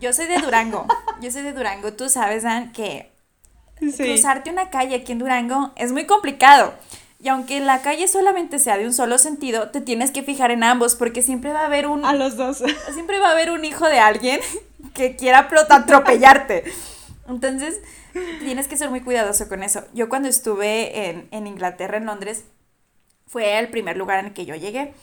yo 0.00 0.12
soy 0.12 0.26
de 0.26 0.38
Durango, 0.38 0.86
yo 1.22 1.30
soy 1.30 1.42
de 1.42 1.52
Durango, 1.52 1.92
tú 1.92 2.08
sabes, 2.08 2.42
Dan, 2.42 2.72
que 2.72 3.12
cruzarte 3.96 4.50
una 4.50 4.68
calle 4.70 4.96
aquí 4.96 5.12
en 5.12 5.20
Durango 5.20 5.72
es 5.76 5.92
muy 5.92 6.06
complicado. 6.06 6.74
Y 7.22 7.28
aunque 7.28 7.60
la 7.60 7.82
calle 7.82 8.08
solamente 8.08 8.58
sea 8.58 8.78
de 8.78 8.86
un 8.86 8.94
solo 8.94 9.18
sentido, 9.18 9.70
te 9.70 9.80
tienes 9.82 10.10
que 10.10 10.22
fijar 10.22 10.50
en 10.50 10.64
ambos 10.64 10.94
porque 10.94 11.20
siempre 11.20 11.52
va 11.52 11.60
a 11.60 11.66
haber 11.66 11.86
un... 11.86 12.04
A 12.06 12.14
los 12.14 12.36
dos. 12.36 12.62
Siempre 12.94 13.18
va 13.18 13.28
a 13.28 13.32
haber 13.32 13.50
un 13.50 13.64
hijo 13.64 13.86
de 13.86 13.98
alguien 13.98 14.40
que 14.94 15.16
quiera 15.16 15.48
atropellarte. 15.68 16.64
Entonces, 17.28 17.80
tienes 18.40 18.68
que 18.68 18.78
ser 18.78 18.88
muy 18.88 19.02
cuidadoso 19.02 19.48
con 19.48 19.62
eso. 19.62 19.84
Yo 19.92 20.08
cuando 20.08 20.28
estuve 20.28 21.10
en, 21.10 21.28
en 21.30 21.46
Inglaterra, 21.46 21.98
en 21.98 22.06
Londres, 22.06 22.44
fue 23.26 23.58
el 23.58 23.68
primer 23.68 23.98
lugar 23.98 24.18
en 24.20 24.26
el 24.26 24.32
que 24.32 24.46
yo 24.46 24.54
llegué 24.54 24.94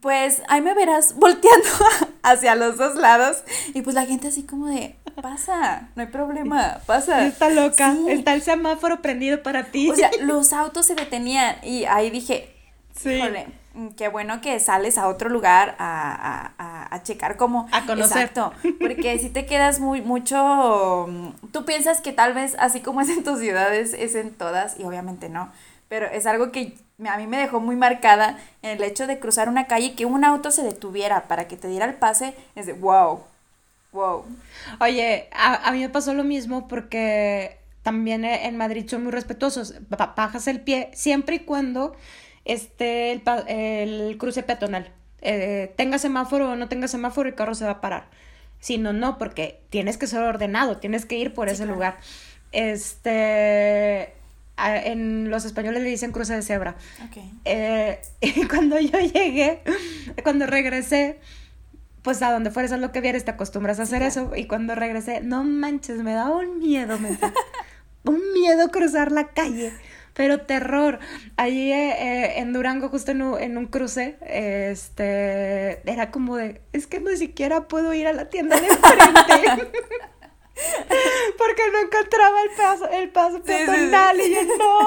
pues 0.00 0.42
ahí 0.48 0.60
me 0.60 0.74
verás 0.74 1.14
volteando 1.16 1.68
hacia 2.22 2.54
los 2.54 2.76
dos 2.76 2.96
lados 2.96 3.42
y 3.74 3.82
pues 3.82 3.94
la 3.94 4.06
gente 4.06 4.28
así 4.28 4.42
como 4.42 4.66
de, 4.66 4.96
pasa, 5.20 5.88
no 5.94 6.02
hay 6.02 6.08
problema, 6.08 6.80
pasa. 6.86 7.26
Está 7.26 7.50
loca, 7.50 7.94
está 8.08 8.34
el 8.34 8.42
semáforo 8.42 9.02
prendido 9.02 9.42
para 9.42 9.64
ti. 9.64 9.90
O 9.90 9.96
sea, 9.96 10.10
los 10.20 10.52
autos 10.52 10.86
se 10.86 10.94
detenían 10.94 11.56
y 11.62 11.84
ahí 11.84 12.10
dije, 12.10 12.54
sí. 12.96 13.20
Qué 13.96 14.08
bueno 14.08 14.40
que 14.40 14.58
sales 14.58 14.98
a 14.98 15.06
otro 15.06 15.30
lugar 15.30 15.76
a, 15.78 16.52
a, 16.58 16.92
a, 16.92 17.02
checar 17.04 17.36
cómo. 17.36 17.68
A 17.70 17.86
conocer. 17.86 18.22
Exacto, 18.22 18.52
porque 18.80 19.16
si 19.20 19.30
te 19.30 19.46
quedas 19.46 19.78
muy, 19.78 20.02
mucho, 20.02 21.06
mm, 21.08 21.28
tú 21.52 21.64
piensas 21.64 22.00
que 22.00 22.12
tal 22.12 22.34
vez 22.34 22.56
así 22.58 22.80
como 22.80 23.00
es 23.00 23.08
en 23.08 23.22
tus 23.22 23.38
ciudades, 23.38 23.94
es 23.94 24.16
en 24.16 24.32
todas 24.32 24.78
y 24.78 24.82
obviamente 24.82 25.28
no, 25.28 25.52
pero 25.88 26.06
es 26.06 26.26
algo 26.26 26.50
que 26.50 26.74
a 27.08 27.16
mí 27.16 27.26
me 27.26 27.38
dejó 27.38 27.60
muy 27.60 27.76
marcada 27.76 28.38
el 28.62 28.82
hecho 28.82 29.06
de 29.06 29.18
cruzar 29.18 29.48
una 29.48 29.66
calle 29.66 29.86
y 29.86 29.94
que 29.94 30.06
un 30.06 30.24
auto 30.24 30.50
se 30.50 30.62
detuviera 30.62 31.28
para 31.28 31.48
que 31.48 31.56
te 31.56 31.68
diera 31.68 31.86
el 31.86 31.94
pase, 31.94 32.34
es 32.54 32.66
de 32.66 32.72
wow, 32.72 33.20
wow. 33.92 34.24
Oye, 34.80 35.28
a, 35.32 35.70
mí 35.72 35.80
me 35.80 35.88
pasó 35.88 36.14
lo 36.14 36.24
mismo 36.24 36.68
porque 36.68 37.58
también 37.82 38.24
en 38.24 38.56
Madrid 38.56 38.86
son 38.88 39.04
muy 39.04 39.12
respetuosos, 39.12 39.74
bajas 39.88 40.46
el 40.46 40.60
pie 40.60 40.90
siempre 40.92 41.36
y 41.36 41.40
cuando 41.40 41.96
esté 42.44 43.12
el, 43.12 43.22
el 43.48 44.18
cruce 44.18 44.42
peatonal. 44.42 44.92
Eh, 45.22 45.72
tenga 45.76 45.98
semáforo 45.98 46.52
o 46.52 46.56
no 46.56 46.68
tenga 46.68 46.88
semáforo, 46.88 47.28
el 47.28 47.34
carro 47.34 47.54
se 47.54 47.64
va 47.64 47.72
a 47.72 47.80
parar. 47.80 48.08
Si 48.58 48.78
no, 48.78 48.92
no, 48.92 49.18
porque 49.18 49.60
tienes 49.70 49.96
que 49.96 50.06
ser 50.06 50.22
ordenado, 50.22 50.78
tienes 50.78 51.06
que 51.06 51.16
ir 51.16 51.34
por 51.34 51.48
ese 51.48 51.66
lugar. 51.66 51.98
Este, 52.52 54.12
en 54.68 55.30
los 55.30 55.44
españoles 55.44 55.82
le 55.82 55.88
dicen 55.88 56.12
cruce 56.12 56.34
de 56.34 56.42
cebra. 56.42 56.76
Eh, 57.44 58.00
y 58.20 58.46
cuando 58.46 58.78
yo 58.78 58.98
llegué, 58.98 59.62
cuando 60.22 60.46
regresé, 60.46 61.18
pues 62.02 62.22
a 62.22 62.32
donde 62.32 62.50
fueres 62.50 62.72
a 62.72 62.76
lo 62.76 62.92
que 62.92 63.00
vieres 63.00 63.24
te 63.24 63.30
acostumbras 63.30 63.80
a 63.80 63.84
hacer 63.84 64.02
eso. 64.02 64.32
Y 64.36 64.46
cuando 64.46 64.74
regresé, 64.74 65.20
no 65.20 65.44
manches, 65.44 65.98
me 66.02 66.14
daba 66.14 66.36
un 66.36 66.58
miedo, 66.58 66.98
me 66.98 67.18
un 68.04 68.20
miedo 68.32 68.70
cruzar 68.70 69.12
la 69.12 69.28
calle. 69.28 69.72
Pero 70.14 70.40
terror. 70.40 70.98
Allí 71.36 71.72
eh, 71.72 71.90
eh, 71.90 72.32
en 72.40 72.52
Durango, 72.52 72.88
justo 72.88 73.12
en 73.12 73.22
un, 73.22 73.40
en 73.40 73.56
un, 73.56 73.66
cruce, 73.66 74.18
este, 74.26 75.88
era 75.90 76.10
como 76.10 76.36
de, 76.36 76.60
es 76.72 76.86
que 76.86 77.00
no 77.00 77.14
siquiera 77.16 77.68
puedo 77.68 77.94
ir 77.94 78.06
a 78.06 78.12
la 78.12 78.28
tienda 78.28 78.60
de 78.60 78.66
enfrente. 78.66 79.68
No 82.00 82.06
encontraba 82.06 82.42
el 82.42 82.50
paso, 82.56 82.90
el 82.90 83.08
paso 83.10 83.42
peatonal 83.42 84.20
y 84.20 84.34
yo 84.34 84.42
no. 84.58 84.78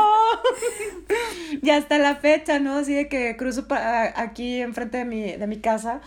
y 1.61 1.69
hasta 1.69 1.97
la 1.97 2.15
fecha, 2.15 2.59
¿no? 2.59 2.77
Así 2.77 2.93
de 2.93 3.07
que 3.07 3.35
cruzo 3.37 3.65
aquí 3.69 4.61
enfrente 4.61 4.97
de 4.99 5.05
mi, 5.05 5.21
de 5.21 5.47
mi 5.47 5.59
casa. 5.59 6.01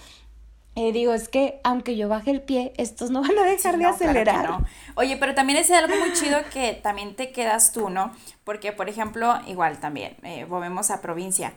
Y 0.75 0.93
digo, 0.93 1.15
es 1.15 1.29
que 1.29 1.61
aunque 1.65 1.97
yo 1.97 2.09
baje 2.09 2.31
el 2.31 2.43
pie, 2.43 2.73
estos 2.77 3.11
no 3.11 3.23
van 3.23 3.39
a 3.39 3.45
dejar 3.45 3.79
de 3.79 3.87
acelerar. 3.87 4.59
Oye, 4.95 5.17
pero 5.17 5.35
también 5.35 5.59
es 5.59 5.71
algo 5.71 5.97
muy 5.97 6.13
chido 6.13 6.39
que 6.53 6.75
también 6.75 7.15
te 7.15 7.33
quedas 7.33 7.73
tú, 7.73 7.89
¿no? 7.89 8.13
Porque, 8.45 8.73
por 8.73 8.89
ejemplo, 8.89 9.39
igual 9.47 9.79
también, 9.79 10.17
eh, 10.23 10.45
volvemos 10.45 10.91
a 10.91 11.01
provincia 11.01 11.55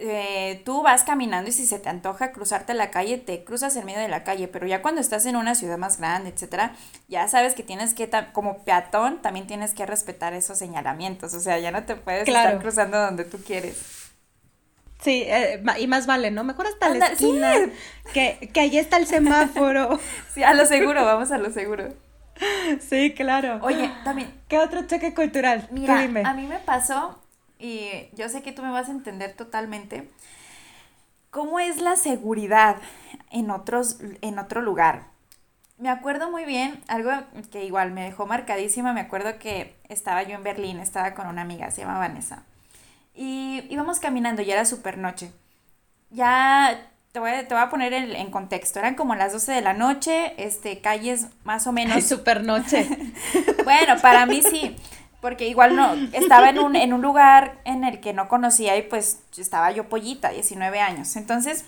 eh, 0.00 0.62
tú 0.64 0.82
vas 0.82 1.04
caminando 1.04 1.50
y 1.50 1.52
si 1.52 1.66
se 1.66 1.78
te 1.78 1.88
antoja 1.88 2.32
cruzarte 2.32 2.74
la 2.74 2.90
calle, 2.90 3.18
te 3.18 3.44
cruzas 3.44 3.76
en 3.76 3.86
medio 3.86 4.00
de 4.00 4.08
la 4.08 4.24
calle, 4.24 4.48
pero 4.48 4.66
ya 4.66 4.82
cuando 4.82 5.00
estás 5.00 5.26
en 5.26 5.36
una 5.36 5.54
ciudad 5.54 5.78
más 5.78 5.98
grande, 5.98 6.30
etcétera, 6.30 6.74
ya 7.08 7.28
sabes 7.28 7.54
que 7.54 7.62
tienes 7.62 7.94
que, 7.94 8.10
como 8.32 8.58
peatón, 8.64 9.22
también 9.22 9.46
tienes 9.46 9.74
que 9.74 9.86
respetar 9.86 10.34
esos 10.34 10.58
señalamientos, 10.58 11.34
o 11.34 11.40
sea, 11.40 11.58
ya 11.58 11.70
no 11.70 11.84
te 11.84 11.96
puedes 11.96 12.26
estar 12.26 12.58
cruzando 12.60 12.98
donde 12.98 13.24
tú 13.24 13.38
quieres. 13.38 14.10
Sí, 15.00 15.24
eh, 15.26 15.62
y 15.78 15.86
más 15.88 16.06
vale, 16.06 16.30
¿no? 16.30 16.44
Mejor 16.44 16.68
hasta 16.68 16.88
la 16.90 17.06
esquina, 17.08 17.52
que, 18.12 18.50
que 18.52 18.60
ahí 18.60 18.78
está 18.78 18.98
el 18.98 19.06
semáforo. 19.06 19.98
sí, 20.34 20.42
a 20.42 20.54
lo 20.54 20.64
seguro, 20.64 21.04
vamos 21.04 21.32
a 21.32 21.38
lo 21.38 21.50
seguro. 21.50 21.88
Sí, 22.80 23.12
claro. 23.14 23.58
Oye, 23.62 23.90
también. 24.04 24.32
¿Qué 24.48 24.58
otro 24.58 24.86
cheque 24.86 25.14
cultural? 25.14 25.68
Mira, 25.70 26.00
a 26.00 26.34
mí 26.34 26.46
me 26.46 26.58
pasó 26.58 27.21
y 27.62 28.10
yo 28.14 28.28
sé 28.28 28.42
que 28.42 28.52
tú 28.52 28.62
me 28.62 28.70
vas 28.70 28.88
a 28.88 28.92
entender 28.92 29.34
totalmente, 29.34 30.10
¿cómo 31.30 31.60
es 31.60 31.80
la 31.80 31.96
seguridad 31.96 32.76
en, 33.30 33.50
otros, 33.50 33.98
en 34.20 34.38
otro 34.38 34.60
lugar? 34.60 35.12
me 35.82 35.90
acuerdo 35.90 36.30
muy 36.30 36.44
bien, 36.44 36.80
algo 36.86 37.10
que 37.50 37.64
igual 37.64 37.90
me 37.90 38.04
dejó 38.04 38.24
marcadísima, 38.24 38.92
me 38.92 39.00
acuerdo 39.00 39.40
que 39.40 39.74
estaba 39.88 40.22
yo 40.22 40.36
en 40.36 40.44
Berlín, 40.44 40.78
estaba 40.78 41.12
con 41.14 41.26
una 41.26 41.42
amiga, 41.42 41.72
se 41.72 41.80
llama 41.80 41.98
Vanessa, 41.98 42.44
y 43.16 43.64
íbamos 43.68 43.98
caminando, 43.98 44.42
ya 44.42 44.54
era 44.54 44.64
súper 44.64 44.96
noche. 44.96 45.32
Ya 46.10 46.88
te 47.10 47.18
voy, 47.18 47.30
a, 47.30 47.48
te 47.48 47.52
voy 47.52 47.64
a 47.64 47.68
poner 47.68 47.92
en, 47.92 48.30
contexto, 48.30 48.78
eran 48.78 48.94
como 48.94 49.16
las 49.16 49.32
12 49.32 49.50
de 49.50 49.60
la 49.60 49.72
noche, 49.72 50.34
este, 50.36 50.80
calles 50.80 51.26
más 51.42 51.66
o 51.66 51.72
menos... 51.72 52.04
súper 52.08 52.44
noche. 52.44 52.88
bueno, 53.64 54.00
para 54.00 54.24
mí 54.24 54.40
sí, 54.40 54.76
porque 55.22 55.48
igual 55.48 55.74
no, 55.74 55.94
estaba 56.12 56.50
en 56.50 56.58
un, 56.58 56.76
en 56.76 56.92
un 56.92 57.00
lugar 57.00 57.62
en 57.64 57.84
el 57.84 58.00
que 58.00 58.12
no 58.12 58.28
conocía 58.28 58.76
y 58.76 58.82
pues 58.82 59.20
estaba 59.38 59.70
yo 59.72 59.88
pollita, 59.88 60.28
19 60.28 60.80
años, 60.80 61.16
entonces 61.16 61.64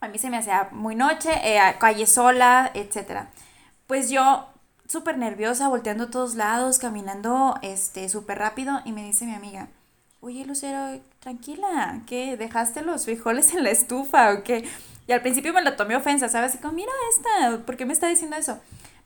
a 0.00 0.08
mí 0.08 0.18
se 0.18 0.30
me 0.30 0.38
hacía 0.38 0.68
muy 0.72 0.96
noche, 0.96 1.30
eh, 1.44 1.60
calle 1.78 2.06
sola, 2.06 2.70
etc. 2.74 3.26
Pues 3.86 4.10
yo 4.10 4.48
súper 4.88 5.18
nerviosa, 5.18 5.68
volteando 5.68 6.04
a 6.04 6.10
todos 6.10 6.34
lados, 6.34 6.78
caminando 6.78 7.56
este 7.62 8.08
súper 8.08 8.38
rápido 8.38 8.80
y 8.84 8.92
me 8.92 9.04
dice 9.04 9.26
mi 9.26 9.34
amiga, 9.34 9.68
oye 10.20 10.44
Lucero, 10.44 11.00
tranquila, 11.20 12.00
¿qué? 12.06 12.36
¿Dejaste 12.36 12.82
los 12.82 13.04
frijoles 13.04 13.54
en 13.54 13.64
la 13.64 13.70
estufa 13.70 14.32
o 14.32 14.42
qué? 14.42 14.68
Y 15.06 15.12
al 15.12 15.22
principio 15.22 15.52
me 15.52 15.62
lo 15.62 15.76
tomé 15.76 15.96
ofensa, 15.96 16.28
¿sabes? 16.28 16.54
Y 16.54 16.58
como, 16.58 16.74
mira 16.74 16.92
esta, 17.16 17.64
¿por 17.64 17.76
qué 17.76 17.86
me 17.86 17.92
está 17.92 18.08
diciendo 18.08 18.36
eso? 18.36 18.58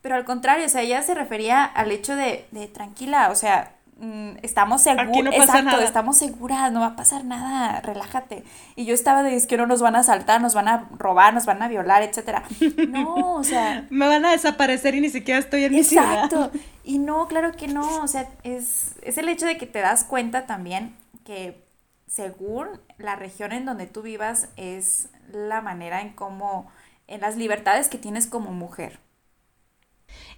Pero 0.03 0.15
al 0.15 0.25
contrario, 0.25 0.67
o 0.67 0.69
sea, 0.69 0.83
ella 0.83 1.03
se 1.03 1.15
refería 1.15 1.65
al 1.65 1.91
hecho 1.93 2.17
de, 2.17 2.47
de 2.53 2.67
tranquila, 2.69 3.31
o 3.31 3.35
sea, 3.35 3.75
Mm, 4.01 4.39
estamos 4.43 4.83
seguras, 4.83 5.09
no 5.11 5.31
exacto, 5.31 5.79
estamos 5.79 6.17
seguras, 6.17 6.73
no 6.73 6.81
va 6.81 6.87
a 6.87 6.97
pasar 6.97 7.23
nada, 7.27 7.83
relájate. 7.83 8.45
Y 8.75 8.87
yo 8.87 8.95
estaba 8.95 9.23
de, 9.23 9.37
es 9.37 9.47
que 9.47 9.59
no 9.59 9.67
nos 9.67 9.83
van 9.83 9.95
a 9.95 9.99
asaltar, 9.99 10.41
nos 10.41 10.55
van 10.55 10.69
a 10.69 10.89
robar, 10.97 11.35
nos 11.35 11.45
van 11.45 11.61
a 11.63 11.69
violar, 11.69 12.03
etcétera. 12.03 12.43
No, 12.89 13.35
o 13.35 13.45
sea... 13.45 13.87
Me 13.91 14.09
van 14.09 14.25
a 14.25 14.31
desaparecer 14.31 14.95
y 14.95 15.03
ni 15.03 15.11
siquiera 15.11 15.39
estoy 15.39 15.65
en 15.65 15.73
mi 15.75 15.85
ciudad. 15.85 16.25
Exacto. 16.25 16.51
Y 16.83 16.99
no, 16.99 17.29
claro 17.29 17.53
que 17.53 17.69
no, 17.69 18.03
o 18.03 18.09
sea, 18.09 18.27
es, 18.43 18.95
es 19.03 19.19
el 19.19 19.29
hecho 19.29 19.45
de 19.45 19.59
que 19.59 19.67
te 19.67 19.81
das 19.81 20.05
cuenta 20.05 20.47
también 20.47 20.97
que 21.27 21.63
según 22.07 22.69
la 22.97 23.17
región 23.17 23.53
en 23.53 23.67
donde 23.67 23.87
tú 23.87 24.01
vivas 24.01 24.49
es 24.57 25.11
la 25.31 25.61
manera 25.61 26.01
en 26.01 26.15
cómo, 26.15 26.73
en 27.07 27.21
las 27.21 27.37
libertades 27.37 27.89
que 27.89 27.99
tienes 27.99 28.27
como 28.27 28.51
mujer. 28.53 28.99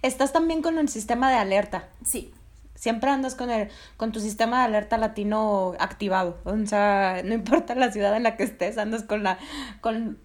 Estás 0.01 0.33
también 0.33 0.61
con 0.61 0.77
el 0.77 0.89
sistema 0.89 1.29
de 1.29 1.37
alerta. 1.37 1.87
Sí 2.03 2.33
siempre 2.75 3.09
andas 3.09 3.35
con 3.35 3.49
el, 3.49 3.69
con 3.95 4.11
tu 4.11 4.19
sistema 4.19 4.59
de 4.59 4.65
alerta 4.65 4.97
latino 4.97 5.73
activado. 5.79 6.37
O 6.43 6.65
sea, 6.65 7.21
no 7.25 7.33
importa 7.33 7.75
la 7.75 7.91
ciudad 7.93 8.13
en 8.17 8.23
la 8.23 8.35
que 8.35 8.43
estés, 8.43 8.77
andas 8.77 9.03
con 9.03 9.23
la, 9.23 9.37
con 9.79 10.17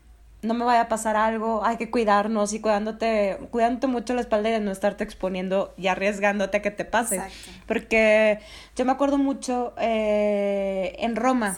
no 0.42 0.54
me 0.54 0.64
vaya 0.64 0.82
a 0.82 0.88
pasar 0.88 1.16
algo, 1.16 1.64
hay 1.64 1.76
que 1.76 1.90
cuidarnos 1.90 2.52
y 2.52 2.60
cuidándote, 2.60 3.38
cuidándote 3.50 3.86
mucho 3.86 4.14
la 4.14 4.20
espalda 4.20 4.48
y 4.48 4.52
de 4.52 4.60
no 4.60 4.70
estarte 4.70 5.04
exponiendo 5.04 5.72
y 5.76 5.88
arriesgándote 5.88 6.58
a 6.58 6.62
que 6.62 6.70
te 6.70 6.84
pase. 6.84 7.20
Porque 7.66 8.40
yo 8.76 8.84
me 8.84 8.92
acuerdo 8.92 9.18
mucho 9.18 9.74
eh, 9.78 10.96
en 10.98 11.16
Roma. 11.16 11.56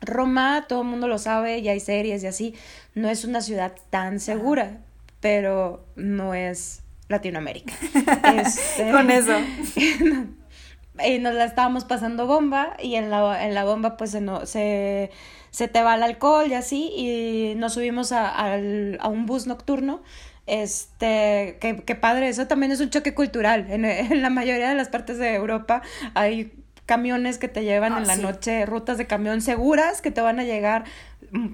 Roma, 0.00 0.66
todo 0.68 0.82
el 0.82 0.88
mundo 0.88 1.08
lo 1.08 1.18
sabe, 1.18 1.58
y 1.58 1.68
hay 1.68 1.80
series 1.80 2.22
y 2.22 2.26
así, 2.26 2.54
no 2.94 3.08
es 3.08 3.24
una 3.24 3.40
ciudad 3.40 3.72
tan 3.90 4.20
segura, 4.20 4.78
pero 5.20 5.84
no 5.96 6.34
es 6.34 6.83
Latinoamérica. 7.08 7.74
Este, 8.36 8.90
Con 8.90 9.10
eso. 9.10 9.32
y 11.06 11.18
nos 11.18 11.34
la 11.34 11.44
estábamos 11.44 11.84
pasando 11.84 12.26
bomba 12.26 12.76
y 12.82 12.94
en 12.94 13.10
la, 13.10 13.44
en 13.44 13.54
la 13.54 13.64
bomba 13.64 13.96
pues 13.96 14.12
se, 14.12 14.20
no, 14.20 14.46
se, 14.46 15.10
se 15.50 15.68
te 15.68 15.82
va 15.82 15.96
el 15.96 16.02
alcohol 16.02 16.46
y 16.48 16.54
así 16.54 16.92
y 16.96 17.54
nos 17.56 17.74
subimos 17.74 18.12
a, 18.12 18.54
a 18.54 19.08
un 19.08 19.26
bus 19.26 19.46
nocturno. 19.46 20.02
Este, 20.46 21.58
qué, 21.60 21.94
padre, 21.94 22.28
eso 22.28 22.46
también 22.46 22.70
es 22.70 22.80
un 22.80 22.90
choque 22.90 23.14
cultural. 23.14 23.66
En, 23.70 23.84
en, 23.84 24.20
la 24.20 24.30
mayoría 24.30 24.68
de 24.68 24.74
las 24.74 24.88
partes 24.88 25.18
de 25.18 25.34
Europa 25.34 25.82
hay 26.14 26.52
camiones 26.86 27.38
que 27.38 27.48
te 27.48 27.64
llevan 27.64 27.94
ah, 27.94 27.98
en 27.98 28.06
la 28.06 28.16
noche, 28.16 28.66
rutas 28.66 28.98
de 28.98 29.06
camión 29.06 29.40
seguras 29.40 30.02
que 30.02 30.10
te 30.10 30.20
van 30.20 30.38
a 30.38 30.44
llegar 30.44 30.84
mm, 31.32 31.52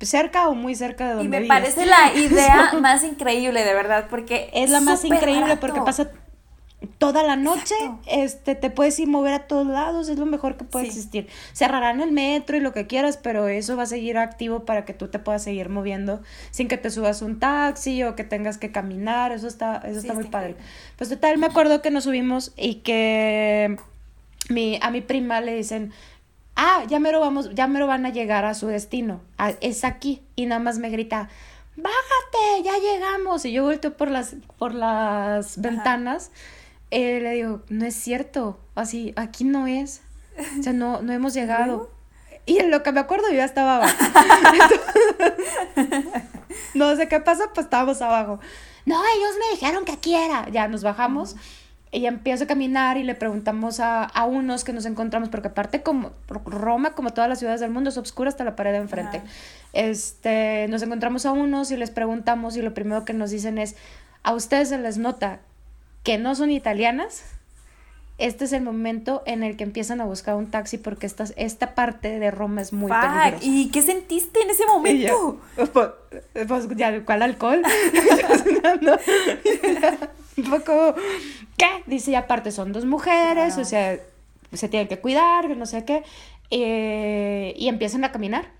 cerca 0.00 0.48
o 0.48 0.54
muy 0.54 0.74
cerca 0.74 1.08
de 1.08 1.14
donde 1.14 1.38
Y 1.38 1.40
me 1.40 1.46
parece 1.46 1.86
la 1.86 2.12
idea 2.14 2.72
más 2.80 3.04
increíble, 3.04 3.64
de 3.64 3.74
verdad, 3.74 4.06
porque 4.10 4.50
es 4.52 4.70
la 4.70 4.80
más 4.80 5.04
increíble 5.04 5.56
porque 5.56 5.80
pasa 5.80 6.10
toda 6.98 7.22
la 7.22 7.36
noche, 7.36 7.74
este, 8.06 8.54
te 8.54 8.70
puedes 8.70 8.98
ir 8.98 9.08
mover 9.08 9.34
a 9.34 9.46
todos 9.46 9.66
lados, 9.66 10.08
es 10.08 10.18
lo 10.18 10.26
mejor 10.26 10.56
que 10.56 10.64
puede 10.64 10.86
existir. 10.86 11.28
Cerrarán 11.52 12.00
el 12.00 12.12
metro 12.12 12.56
y 12.56 12.60
lo 12.60 12.72
que 12.72 12.86
quieras, 12.86 13.16
pero 13.16 13.48
eso 13.48 13.76
va 13.76 13.84
a 13.84 13.86
seguir 13.86 14.18
activo 14.18 14.64
para 14.64 14.84
que 14.84 14.94
tú 14.94 15.08
te 15.08 15.18
puedas 15.18 15.42
seguir 15.42 15.68
moviendo 15.68 16.22
sin 16.50 16.68
que 16.68 16.76
te 16.76 16.90
subas 16.90 17.22
un 17.22 17.38
taxi 17.38 18.02
o 18.02 18.14
que 18.14 18.24
tengas 18.24 18.58
que 18.58 18.72
caminar, 18.72 19.32
eso 19.32 19.46
está, 19.46 19.82
eso 19.84 20.00
está 20.00 20.14
muy 20.14 20.24
padre. 20.24 20.56
Pues 20.96 21.10
total, 21.10 21.38
me 21.38 21.46
acuerdo 21.46 21.82
que 21.82 21.90
nos 21.90 22.04
subimos 22.04 22.52
y 22.56 22.76
que 22.76 23.76
mi, 24.48 24.78
a 24.82 24.90
mi 24.90 25.00
prima 25.00 25.40
le 25.40 25.54
dicen, 25.54 25.92
ah, 26.56 26.84
ya 26.88 26.98
mero 26.98 27.20
vamos, 27.20 27.54
ya 27.54 27.66
mero 27.66 27.86
van 27.86 28.06
a 28.06 28.10
llegar 28.10 28.44
a 28.44 28.54
su 28.54 28.66
destino, 28.66 29.20
es 29.60 29.84
aquí, 29.84 30.22
y 30.36 30.46
nada 30.46 30.60
más 30.60 30.78
me 30.78 30.90
grita, 30.90 31.28
bájate, 31.76 32.62
ya 32.64 32.78
llegamos, 32.78 33.44
y 33.44 33.52
yo 33.52 33.64
vuelto 33.64 33.96
por 33.96 34.10
las, 34.10 34.36
por 34.58 34.74
las 34.74 35.60
ventanas, 35.60 36.30
eh, 36.90 37.20
le 37.20 37.32
digo, 37.32 37.62
no 37.68 37.84
es 37.84 37.94
cierto, 37.94 38.58
así, 38.74 39.12
aquí 39.16 39.44
no 39.44 39.66
es, 39.66 40.02
o 40.58 40.62
sea, 40.62 40.72
no, 40.72 41.02
no 41.02 41.12
hemos 41.12 41.34
llegado. 41.34 41.90
Y 42.46 42.58
en 42.58 42.70
lo 42.70 42.82
que 42.82 42.92
me 42.92 43.00
acuerdo 43.00 43.30
yo 43.30 43.36
ya 43.36 43.46
estaba 43.46 43.76
abajo. 43.76 44.04
no 46.74 46.94
sé 46.94 47.08
qué 47.08 47.18
pasó, 47.20 47.44
pues 47.54 47.64
estábamos 47.64 48.02
abajo. 48.02 48.38
No, 48.84 49.02
ellos 49.16 49.30
me 49.38 49.54
dijeron 49.54 49.86
que 49.86 49.92
aquí 49.92 50.14
era. 50.14 50.46
Ya 50.50 50.68
nos 50.68 50.82
bajamos 50.82 51.36
ella 51.94 52.08
empieza 52.08 52.42
a 52.42 52.46
caminar 52.48 52.96
y 52.96 53.04
le 53.04 53.14
preguntamos 53.14 53.78
a, 53.78 54.02
a, 54.02 54.24
unos 54.24 54.64
que 54.64 54.72
nos 54.72 54.84
encontramos, 54.84 55.28
porque 55.28 55.46
aparte 55.46 55.82
como 55.82 56.10
Roma, 56.44 56.94
como 56.94 57.10
todas 57.10 57.30
las 57.30 57.38
ciudades 57.38 57.60
del 57.60 57.70
mundo, 57.70 57.90
es 57.90 57.96
oscura 57.96 58.28
hasta 58.28 58.42
la 58.42 58.56
pared 58.56 58.72
de 58.72 58.78
enfrente. 58.78 59.22
Este, 59.72 60.66
nos 60.70 60.82
encontramos 60.82 61.24
a 61.24 61.30
unos 61.30 61.70
y 61.70 61.76
les 61.76 61.92
preguntamos 61.92 62.56
y 62.56 62.62
lo 62.62 62.74
primero 62.74 63.04
que 63.04 63.12
nos 63.12 63.30
dicen 63.30 63.58
es, 63.58 63.76
¿a 64.24 64.34
ustedes 64.34 64.70
se 64.70 64.78
les 64.78 64.98
nota 64.98 65.38
que 66.02 66.18
no 66.18 66.34
son 66.34 66.50
italianas? 66.50 67.22
Este 68.18 68.46
es 68.46 68.52
el 68.52 68.64
momento 68.64 69.22
en 69.24 69.44
el 69.44 69.56
que 69.56 69.62
empiezan 69.62 70.00
a 70.00 70.04
buscar 70.04 70.34
un 70.34 70.50
taxi 70.50 70.78
porque 70.78 71.06
esta, 71.06 71.26
esta 71.36 71.76
parte 71.76 72.18
de 72.18 72.32
Roma 72.32 72.60
es 72.60 72.72
muy 72.72 72.90
peligrosa. 72.90 73.36
¿Y 73.40 73.70
qué 73.70 73.82
sentiste 73.82 74.40
en 74.40 74.50
ese 74.50 74.66
momento? 74.66 75.40
pues, 75.72 75.90
pues, 76.48 76.68
ya, 76.76 77.04
¿cuál 77.04 77.22
alcohol? 77.22 77.62
un 80.44 80.50
poco, 80.50 80.94
¿qué? 81.56 81.82
Dice, 81.86 82.12
y 82.12 82.14
aparte 82.14 82.50
son 82.50 82.72
dos 82.72 82.84
mujeres, 82.84 83.56
o 83.58 83.64
sea, 83.64 83.98
se 84.52 84.68
tienen 84.68 84.88
que 84.88 85.00
cuidar, 85.00 85.56
no 85.56 85.66
sé 85.66 85.84
qué. 85.84 86.02
Eh, 86.50 87.54
y 87.56 87.68
empiezan 87.68 88.04
a 88.04 88.12
caminar. 88.12 88.52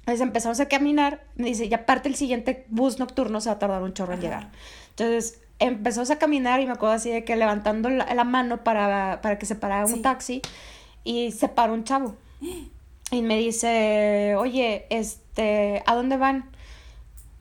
Entonces 0.00 0.20
empezamos 0.20 0.60
a 0.60 0.68
caminar, 0.68 1.24
dice, 1.34 1.66
y 1.66 1.74
aparte 1.74 2.08
el 2.08 2.14
siguiente 2.14 2.64
bus 2.68 2.98
nocturno 2.98 3.40
se 3.40 3.48
va 3.48 3.56
a 3.56 3.58
tardar 3.58 3.82
un 3.82 3.92
chorro 3.92 4.14
en 4.14 4.20
llegar. 4.20 4.50
Entonces 4.90 5.40
empezamos 5.58 6.10
a 6.10 6.18
caminar 6.18 6.60
y 6.60 6.66
me 6.66 6.72
acuerdo 6.72 6.94
así 6.94 7.10
de 7.10 7.24
que 7.24 7.34
levantando 7.34 7.88
la, 7.88 8.24
mano 8.24 8.62
para, 8.62 9.20
para, 9.20 9.38
que 9.38 9.46
se 9.46 9.56
parara 9.56 9.86
un 9.86 10.02
taxi 10.02 10.42
y 11.02 11.32
se 11.32 11.48
paró 11.48 11.74
un 11.74 11.84
chavo. 11.84 12.16
Y 13.12 13.22
me 13.22 13.38
dice, 13.38 14.34
oye, 14.36 14.86
este, 14.90 15.80
¿a 15.86 15.94
dónde 15.94 16.16
van? 16.16 16.50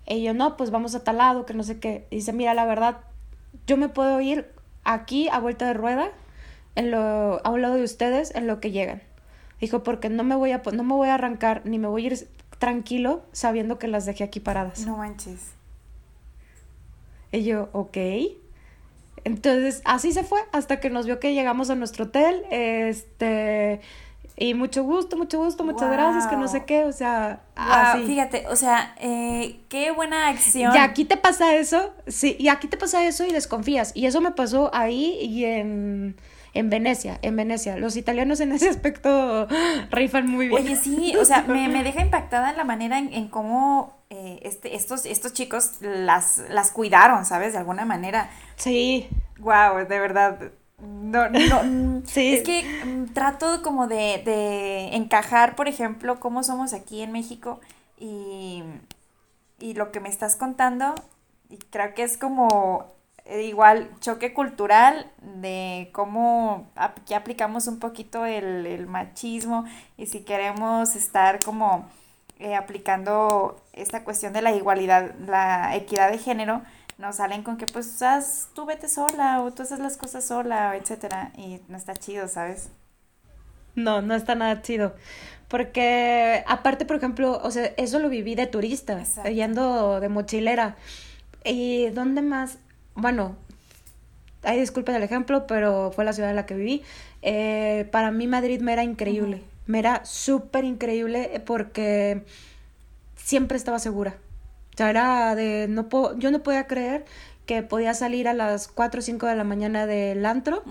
Y 0.05 0.21
yo, 0.21 0.35
no, 0.35 0.57
pues 0.57 0.69
vamos 0.69 0.93
a 0.93 1.03
tal 1.03 1.17
lado, 1.17 1.47
que 1.47 1.55
no 1.55 1.63
sé 1.63 1.79
qué. 1.79 2.05
dice, 2.11 2.33
mira, 2.33 2.53
la 2.53 2.65
verdad, 2.65 2.99
yo 3.67 3.77
me 3.77 3.89
puedo 3.89 4.19
ir 4.21 4.51
aquí 4.83 5.27
a 5.29 5.39
vuelta 5.39 5.65
de 5.67 5.73
rueda 5.73 6.11
en 6.75 6.91
lo, 6.91 7.45
a 7.45 7.49
un 7.49 7.61
lado 7.61 7.75
de 7.75 7.83
ustedes 7.83 8.33
en 8.35 8.47
lo 8.47 8.59
que 8.59 8.71
llegan. 8.71 9.01
Dijo, 9.59 9.83
porque 9.83 10.09
no 10.09 10.23
me 10.23 10.35
voy 10.35 10.51
a, 10.51 10.61
no 10.73 10.83
me 10.83 10.93
voy 10.93 11.09
a 11.09 11.15
arrancar 11.15 11.61
ni 11.65 11.79
me 11.79 11.87
voy 11.87 12.03
a 12.03 12.07
ir 12.07 12.27
tranquilo 12.59 13.23
sabiendo 13.31 13.79
que 13.79 13.87
las 13.87 14.05
dejé 14.05 14.23
aquí 14.23 14.39
paradas. 14.39 14.85
No 14.85 14.97
manches. 14.97 15.53
Y 17.31 17.43
yo, 17.43 17.69
ok. 17.73 17.97
Entonces, 19.23 19.81
así 19.85 20.11
se 20.11 20.23
fue 20.23 20.39
hasta 20.51 20.79
que 20.79 20.89
nos 20.89 21.05
vio 21.05 21.19
que 21.19 21.33
llegamos 21.33 21.69
a 21.69 21.75
nuestro 21.75 22.05
hotel. 22.05 22.43
Este, 22.51 23.81
y 24.37 24.53
mucho 24.53 24.83
gusto, 24.83 25.15
mucho 25.15 25.39
gusto, 25.39 25.63
muchas 25.63 25.89
gracias, 25.89 26.27
que 26.27 26.35
no 26.35 26.47
sé 26.49 26.65
qué, 26.65 26.83
o 26.83 26.91
sea, 26.91 27.39
así. 27.55 28.03
Fíjate, 28.05 28.47
o 28.49 28.55
sea, 28.57 28.93
eh, 28.99 29.61
qué 29.69 29.91
buena 29.91 30.27
acción. 30.27 30.75
Y 30.75 30.77
aquí 30.77 31.05
te 31.05 31.15
pasa 31.15 31.55
eso, 31.55 31.93
sí, 32.07 32.35
y 32.37 32.49
aquí 32.49 32.67
te 32.67 32.75
pasa 32.75 33.05
eso 33.05 33.25
y 33.25 33.31
desconfías. 33.31 33.93
Y 33.95 34.07
eso 34.07 34.19
me 34.19 34.31
pasó 34.31 34.69
ahí 34.73 35.17
y 35.21 35.45
en, 35.45 36.17
en 36.53 36.69
Venecia, 36.69 37.17
en 37.21 37.37
Venecia. 37.37 37.77
Los 37.77 37.95
italianos 37.95 38.41
en 38.41 38.51
ese 38.51 38.67
aspecto 38.67 39.47
rifan 39.91 40.29
muy 40.29 40.49
bien. 40.49 40.61
Oye, 40.61 40.75
sí, 40.75 41.15
o 41.15 41.23
sea, 41.23 41.43
me, 41.43 41.69
me 41.69 41.83
deja 41.83 42.01
impactada 42.01 42.51
la 42.51 42.65
manera 42.65 42.99
en, 42.99 43.13
en 43.13 43.29
cómo 43.29 43.95
eh, 44.09 44.39
este, 44.43 44.75
estos, 44.75 45.05
estos 45.05 45.31
chicos 45.31 45.77
las, 45.79 46.43
las 46.49 46.71
cuidaron, 46.71 47.23
¿sabes? 47.25 47.53
De 47.53 47.59
alguna 47.59 47.85
manera. 47.85 48.29
Sí. 48.57 49.07
Wow, 49.39 49.85
de 49.87 49.99
verdad 49.99 50.51
no, 51.11 51.29
no, 51.29 51.63
mm, 51.63 52.03
es 52.15 52.43
que 52.43 52.63
mm, 52.85 53.13
trato 53.13 53.61
como 53.61 53.87
de, 53.87 54.21
de, 54.25 54.95
encajar, 54.95 55.55
por 55.55 55.67
ejemplo, 55.67 56.19
cómo 56.19 56.43
somos 56.43 56.73
aquí 56.73 57.01
en 57.01 57.11
México 57.11 57.59
y, 57.99 58.63
y 59.59 59.73
lo 59.73 59.91
que 59.91 59.99
me 59.99 60.09
estás 60.09 60.35
contando, 60.35 60.95
y 61.49 61.57
creo 61.57 61.93
que 61.93 62.03
es 62.03 62.17
como 62.17 62.95
eh, 63.25 63.43
igual 63.43 63.89
choque 64.01 64.33
cultural 64.33 65.11
de 65.21 65.89
cómo 65.93 66.69
aquí 66.75 67.15
aplicamos 67.15 67.65
un 67.65 67.79
poquito 67.79 68.23
el, 68.25 68.85
machismo 68.85 69.65
y 69.97 70.05
si 70.05 70.21
queremos 70.21 70.95
estar 70.95 71.43
como 71.43 71.89
eh, 72.37 72.53
aplicando 72.53 73.59
esta 73.73 74.03
cuestión 74.03 74.31
de 74.33 74.43
la 74.43 74.53
igualdad, 74.53 75.15
la 75.25 75.75
equidad 75.75 76.11
de 76.11 76.19
género, 76.19 76.61
nos 76.97 77.17
salen 77.17 77.43
con 77.43 77.57
que 77.57 77.65
pues 77.65 77.99
tú 78.53 78.65
vete 78.65 78.87
sola 78.87 79.41
o 79.41 79.51
tú 79.51 79.63
haces 79.63 79.79
las 79.79 79.97
cosas 79.97 80.25
sola, 80.25 80.75
etcétera, 80.75 81.31
y 81.37 81.59
no 81.67 81.77
está 81.77 81.93
chido, 81.93 82.27
¿sabes? 82.27 82.69
No, 83.75 84.01
no 84.01 84.15
está 84.15 84.35
nada 84.35 84.61
chido. 84.61 84.95
Porque 85.49 86.43
aparte, 86.47 86.85
por 86.85 86.95
ejemplo, 86.95 87.39
o 87.43 87.51
sea, 87.51 87.65
eso 87.77 87.99
lo 87.99 88.09
viví 88.09 88.35
de 88.35 88.47
turista, 88.47 89.03
yendo 89.25 89.99
de 89.99 90.09
mochilera. 90.09 90.75
¿Y 91.43 91.89
dónde 91.89 92.21
más? 92.21 92.57
Bueno, 92.95 93.35
hay 94.43 94.59
disculpas 94.59 94.93
del 94.95 95.03
ejemplo, 95.03 95.45
pero 95.47 95.91
fue 95.91 96.05
la 96.05 96.13
ciudad 96.13 96.29
en 96.29 96.35
la 96.35 96.45
que 96.45 96.55
viví. 96.55 96.83
Eh, 97.21 97.87
para 97.91 98.11
mí 98.11 98.27
Madrid 98.27 98.61
me 98.61 98.73
era 98.73 98.83
increíble. 98.83 99.43
Me 99.67 99.79
era 99.79 100.05
súper 100.05 100.63
increíble 100.63 101.41
porque 101.45 102.23
siempre 103.15 103.57
estaba 103.57 103.79
segura. 103.79 104.17
Sea, 104.75 104.89
era 104.89 105.35
de, 105.35 105.67
no 105.69 105.89
puedo, 105.89 106.17
yo 106.17 106.31
no 106.31 106.43
podía 106.43 106.67
creer 106.67 107.05
que 107.45 107.63
podía 107.63 107.93
salir 107.93 108.27
a 108.27 108.33
las 108.33 108.67
4 108.67 108.99
o 108.99 109.01
5 109.01 109.27
de 109.27 109.35
la 109.35 109.43
mañana 109.43 109.85
del 109.85 110.25
antro 110.25 110.63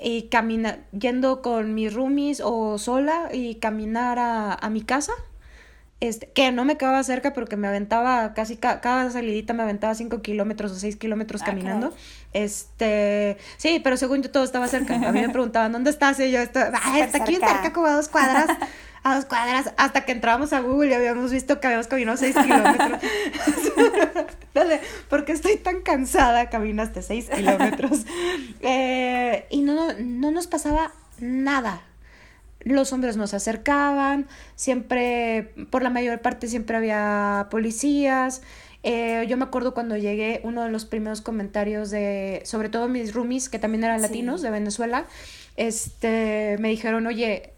y 0.00 0.22
caminar, 0.24 0.84
yendo 0.98 1.42
con 1.42 1.74
mis 1.74 1.92
roomies 1.92 2.40
o 2.44 2.78
sola 2.78 3.30
y 3.32 3.56
caminar 3.56 4.18
a, 4.18 4.54
a 4.54 4.70
mi 4.70 4.82
casa. 4.82 5.12
Este, 6.00 6.26
que 6.26 6.52
no 6.52 6.64
me 6.64 6.76
quedaba 6.76 7.02
cerca 7.02 7.32
porque 7.32 7.56
me 7.56 7.66
aventaba 7.66 8.34
casi 8.34 8.56
cada 8.56 9.10
salidita 9.10 9.54
me 9.54 9.62
aventaba 9.62 9.94
5 9.94 10.20
kilómetros 10.20 10.72
o 10.72 10.74
6 10.74 10.96
kilómetros 10.96 11.42
ah, 11.42 11.46
caminando. 11.46 11.94
Este, 12.32 13.38
sí, 13.56 13.80
pero 13.82 13.96
según 13.96 14.22
yo 14.22 14.30
todo 14.30 14.44
estaba 14.44 14.68
cerca. 14.68 14.96
A 14.96 15.12
mí 15.12 15.20
me 15.20 15.28
preguntaban, 15.30 15.72
¿dónde 15.72 15.90
estás? 15.90 16.20
Y 16.20 16.30
yo, 16.30 16.40
está, 16.40 16.72
está 16.98 17.22
aquí 17.22 17.36
cerca, 17.36 17.72
como 17.72 17.86
a 17.86 17.94
dos 17.94 18.08
cuadras. 18.08 18.48
a 19.02 19.16
dos 19.16 19.24
cuadras, 19.26 19.72
hasta 19.76 20.04
que 20.04 20.12
entramos 20.12 20.52
a 20.52 20.60
Google 20.60 20.90
y 20.90 20.94
habíamos 20.94 21.30
visto 21.30 21.60
que 21.60 21.68
habíamos 21.68 21.86
caminado 21.86 22.16
6 22.16 22.34
kilómetros. 22.34 23.00
¿por 25.08 25.24
qué 25.24 25.32
estoy 25.32 25.56
tan 25.56 25.82
cansada? 25.82 26.50
Caminaste 26.50 27.02
6 27.02 27.30
kilómetros. 27.30 28.04
Eh, 28.66 29.46
y 29.50 29.60
no, 29.60 29.92
no 29.98 30.30
nos 30.30 30.46
pasaba 30.46 30.90
nada. 31.18 31.82
Los 32.64 32.92
hombres 32.92 33.16
nos 33.16 33.34
acercaban, 33.34 34.26
siempre, 34.56 35.52
por 35.70 35.82
la 35.82 35.90
mayor 35.90 36.20
parte 36.20 36.48
siempre 36.48 36.76
había 36.76 37.48
policías. 37.50 38.42
Eh, 38.82 39.24
yo 39.28 39.36
me 39.36 39.44
acuerdo 39.44 39.72
cuando 39.72 39.96
llegué, 39.96 40.40
uno 40.44 40.62
de 40.62 40.70
los 40.70 40.84
primeros 40.84 41.20
comentarios 41.20 41.90
de, 41.90 42.42
sobre 42.44 42.68
todo 42.68 42.88
mis 42.88 43.14
roomies, 43.14 43.48
que 43.48 43.58
también 43.58 43.84
eran 43.84 44.02
latinos 44.02 44.42
de 44.42 44.50
Venezuela, 44.50 45.06
este, 45.56 46.56
me 46.58 46.68
dijeron, 46.68 47.06
oye, 47.06 47.52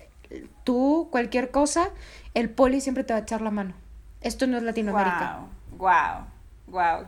tú, 0.64 1.08
cualquier 1.10 1.50
cosa, 1.50 1.90
el 2.34 2.50
poli 2.50 2.80
siempre 2.80 3.04
te 3.04 3.12
va 3.12 3.20
a 3.20 3.22
echar 3.22 3.42
la 3.42 3.50
mano. 3.50 3.74
Esto 4.20 4.46
no 4.46 4.56
es 4.56 4.62
Latinoamérica. 4.62 5.46
Wow, 5.78 6.26
wow, 6.68 6.96
wow. 6.98 7.06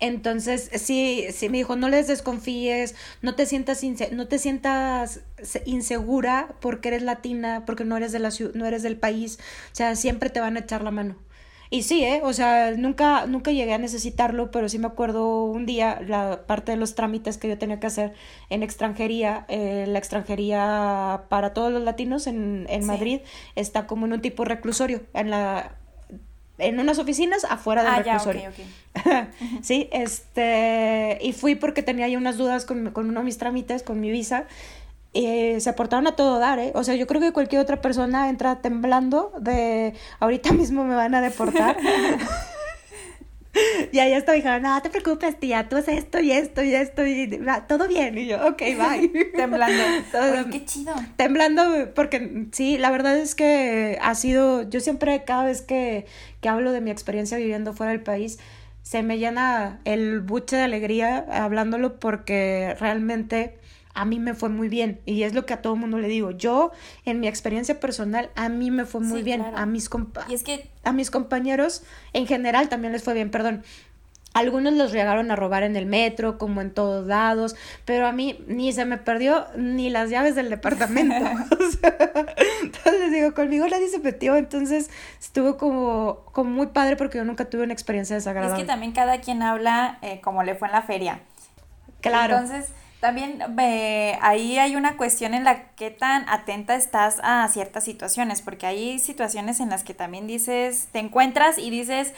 Entonces, 0.00 0.70
sí, 0.74 1.26
sí 1.32 1.48
me 1.48 1.58
dijo, 1.58 1.74
no 1.74 1.88
les 1.88 2.06
desconfíes, 2.06 2.94
no 3.20 3.34
te 3.34 3.46
sientas 3.46 3.82
no 4.12 4.28
te 4.28 4.38
sientas 4.38 5.20
insegura 5.66 6.54
porque 6.60 6.88
eres 6.88 7.02
latina, 7.02 7.64
porque 7.66 7.84
no 7.84 7.96
eres 7.96 8.12
de 8.12 8.20
la 8.20 8.30
no 8.54 8.66
eres 8.66 8.82
del 8.82 8.96
país, 8.96 9.38
o 9.72 9.74
sea, 9.74 9.96
siempre 9.96 10.30
te 10.30 10.40
van 10.40 10.56
a 10.56 10.60
echar 10.60 10.82
la 10.82 10.92
mano. 10.92 11.16
Y 11.70 11.82
sí, 11.82 12.02
¿eh? 12.02 12.22
O 12.24 12.32
sea, 12.32 12.72
nunca, 12.72 13.26
nunca 13.26 13.50
llegué 13.50 13.74
a 13.74 13.78
necesitarlo, 13.78 14.50
pero 14.50 14.68
sí 14.70 14.78
me 14.78 14.86
acuerdo 14.86 15.44
un 15.44 15.66
día 15.66 16.00
la 16.06 16.46
parte 16.46 16.72
de 16.72 16.78
los 16.78 16.94
trámites 16.94 17.36
que 17.36 17.48
yo 17.48 17.58
tenía 17.58 17.78
que 17.78 17.86
hacer 17.86 18.14
en 18.48 18.62
extranjería. 18.62 19.44
Eh, 19.48 19.84
la 19.86 19.98
extranjería 19.98 21.24
para 21.28 21.52
todos 21.52 21.70
los 21.70 21.82
latinos 21.82 22.26
en, 22.26 22.66
en 22.70 22.86
Madrid 22.86 23.20
está 23.54 23.86
como 23.86 24.06
en 24.06 24.14
un 24.14 24.22
tipo 24.22 24.46
reclusorio, 24.46 25.02
en 25.12 25.30
la 25.30 25.72
en 26.58 26.80
unas 26.80 26.98
oficinas 26.98 27.44
afuera 27.44 27.82
del 27.82 27.92
ah, 27.92 27.98
reclusorio. 27.98 28.50
sí, 29.62 29.88
este, 29.92 31.18
y 31.20 31.32
fui 31.32 31.54
porque 31.54 31.82
tenía 31.82 32.08
ya 32.08 32.18
unas 32.18 32.36
dudas 32.36 32.64
con, 32.64 32.90
con 32.90 33.08
uno 33.08 33.20
de 33.20 33.24
mis 33.24 33.38
trámites, 33.38 33.82
con 33.82 34.00
mi 34.00 34.10
visa, 34.10 34.46
eh, 35.14 35.58
se 35.60 35.70
aportaron 35.70 36.06
a 36.06 36.16
todo 36.16 36.38
dar, 36.38 36.58
¿eh? 36.58 36.72
O 36.74 36.84
sea, 36.84 36.94
yo 36.94 37.06
creo 37.06 37.20
que 37.20 37.32
cualquier 37.32 37.62
otra 37.62 37.80
persona 37.80 38.28
entra 38.28 38.60
temblando 38.60 39.32
de 39.40 39.94
ahorita 40.20 40.52
mismo 40.52 40.84
me 40.84 40.94
van 40.94 41.14
a 41.14 41.20
deportar. 41.20 41.78
y 43.92 43.98
ahí 43.98 44.12
hasta 44.12 44.32
dijeron, 44.32 44.62
no, 44.62 44.80
te 44.82 44.90
preocupes, 44.90 45.40
tía, 45.40 45.68
tú 45.68 45.76
haces 45.76 45.98
esto 45.98 46.20
y 46.20 46.30
esto 46.30 46.62
y 46.62 46.74
esto 46.74 47.06
y 47.06 47.40
todo 47.66 47.88
bien. 47.88 48.18
Y 48.18 48.26
yo, 48.26 48.36
ok, 48.46 48.58
bye. 48.58 49.30
Temblando. 49.34 49.82
qué 50.52 50.64
chido. 50.66 50.94
Temblando, 51.16 51.94
porque 51.94 52.46
sí, 52.52 52.76
la 52.76 52.90
verdad 52.90 53.16
es 53.16 53.34
que 53.34 53.98
ha 54.02 54.14
sido, 54.14 54.68
yo 54.68 54.80
siempre, 54.80 55.24
cada 55.24 55.44
vez 55.44 55.62
que, 55.62 56.04
que 56.42 56.48
hablo 56.50 56.70
de 56.70 56.82
mi 56.82 56.90
experiencia 56.90 57.38
viviendo 57.38 57.72
fuera 57.72 57.92
del 57.92 58.02
país, 58.02 58.38
se 58.88 59.02
me 59.02 59.18
llena 59.18 59.80
el 59.84 60.20
buche 60.20 60.56
de 60.56 60.62
alegría 60.62 61.26
hablándolo 61.30 62.00
porque 62.00 62.74
realmente 62.80 63.58
a 63.92 64.06
mí 64.06 64.18
me 64.18 64.32
fue 64.32 64.48
muy 64.48 64.70
bien 64.70 64.98
y 65.04 65.24
es 65.24 65.34
lo 65.34 65.44
que 65.44 65.52
a 65.52 65.60
todo 65.60 65.76
mundo 65.76 65.98
le 65.98 66.08
digo. 66.08 66.30
Yo, 66.30 66.72
en 67.04 67.20
mi 67.20 67.28
experiencia 67.28 67.80
personal, 67.80 68.30
a 68.34 68.48
mí 68.48 68.70
me 68.70 68.86
fue 68.86 69.02
muy 69.02 69.22
bien. 69.22 69.42
A, 69.42 69.66
mis 69.66 69.90
y 70.30 70.32
es 70.32 70.42
que... 70.42 70.70
a 70.84 70.92
mis 70.92 71.10
compañeros 71.10 71.82
en 72.14 72.26
general 72.26 72.70
también 72.70 72.94
les 72.94 73.02
fue 73.02 73.12
bien, 73.12 73.30
perdón. 73.30 73.62
Algunos 74.38 74.72
los 74.74 74.92
llegaron 74.92 75.30
a 75.30 75.36
robar 75.36 75.64
en 75.64 75.74
el 75.74 75.86
metro, 75.86 76.38
como 76.38 76.60
en 76.60 76.72
todos 76.72 77.06
lados, 77.06 77.56
pero 77.84 78.06
a 78.06 78.12
mí 78.12 78.44
ni 78.46 78.72
se 78.72 78.84
me 78.84 78.96
perdió 78.96 79.46
ni 79.56 79.90
las 79.90 80.10
llaves 80.10 80.34
del 80.34 80.48
departamento. 80.48 81.16
entonces 82.62 83.12
digo, 83.12 83.34
conmigo 83.34 83.66
nadie 83.68 83.88
se 83.88 83.98
metió, 83.98 84.36
entonces 84.36 84.90
estuvo 85.18 85.56
como, 85.56 86.24
como 86.32 86.50
muy 86.50 86.68
padre 86.68 86.96
porque 86.96 87.18
yo 87.18 87.24
nunca 87.24 87.46
tuve 87.46 87.64
una 87.64 87.72
experiencia 87.72 88.14
desagradable. 88.14 88.54
Es 88.54 88.60
que 88.60 88.66
también 88.66 88.92
cada 88.92 89.20
quien 89.20 89.42
habla 89.42 89.98
eh, 90.02 90.20
como 90.20 90.42
le 90.42 90.54
fue 90.54 90.68
en 90.68 90.72
la 90.72 90.82
feria. 90.82 91.20
Claro. 92.00 92.36
Entonces, 92.36 92.72
también 93.00 93.42
ahí 94.20 94.58
hay 94.58 94.76
una 94.76 94.96
cuestión 94.96 95.34
en 95.34 95.44
la 95.44 95.70
que 95.70 95.90
tan 95.90 96.28
atenta 96.28 96.74
estás 96.74 97.20
a 97.22 97.46
ciertas 97.48 97.84
situaciones, 97.84 98.42
porque 98.42 98.66
hay 98.66 98.98
situaciones 98.98 99.60
en 99.60 99.70
las 99.70 99.84
que 99.84 99.94
también 99.94 100.26
dices, 100.26 100.88
te 100.90 100.98
encuentras 100.98 101.58
y 101.58 101.70
dices, 101.70 102.12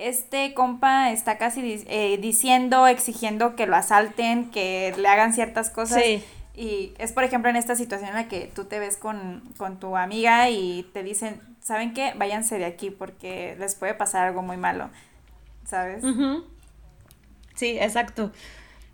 este 0.00 0.54
compa 0.54 1.10
está 1.10 1.38
casi 1.38 1.84
eh, 1.86 2.18
diciendo, 2.20 2.86
exigiendo 2.86 3.56
que 3.56 3.66
lo 3.66 3.76
asalten, 3.76 4.50
que 4.50 4.94
le 4.96 5.08
hagan 5.08 5.32
ciertas 5.32 5.70
cosas. 5.70 6.02
Y 6.54 6.92
es, 6.98 7.12
por 7.12 7.24
ejemplo, 7.24 7.48
en 7.48 7.56
esta 7.56 7.74
situación 7.74 8.10
en 8.10 8.16
la 8.16 8.28
que 8.28 8.50
tú 8.54 8.64
te 8.64 8.78
ves 8.78 8.96
con, 8.96 9.42
tu 9.78 9.96
amiga 9.96 10.50
y 10.50 10.88
te 10.92 11.02
dicen, 11.02 11.40
¿saben 11.60 11.94
qué? 11.94 12.12
Váyanse 12.16 12.58
de 12.58 12.64
aquí 12.64 12.90
porque 12.90 13.56
les 13.58 13.74
puede 13.74 13.94
pasar 13.94 14.26
algo 14.26 14.42
muy 14.42 14.56
malo, 14.56 14.90
¿sabes? 15.64 16.04
Sí, 17.54 17.78
exacto. 17.78 18.32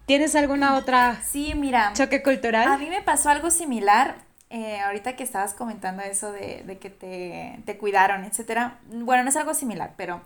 ¿Tienes 0.06 0.36
alguna 0.36 0.76
otra 0.76 1.20
sí, 1.24 1.54
mira, 1.56 1.92
choque 1.94 2.22
cultural? 2.22 2.68
A 2.68 2.78
mí 2.78 2.88
me 2.88 3.02
pasó 3.02 3.30
algo 3.30 3.50
similar. 3.50 4.14
Eh, 4.48 4.78
ahorita 4.78 5.16
que 5.16 5.24
estabas 5.24 5.54
comentando 5.54 6.04
eso 6.04 6.30
de, 6.30 6.62
de 6.64 6.78
que 6.78 6.88
te, 6.88 7.58
te, 7.64 7.76
cuidaron, 7.78 8.24
etcétera. 8.24 8.78
Bueno, 8.86 9.24
no 9.24 9.30
es 9.30 9.36
algo 9.36 9.54
similar, 9.54 9.94
pero 9.96 10.20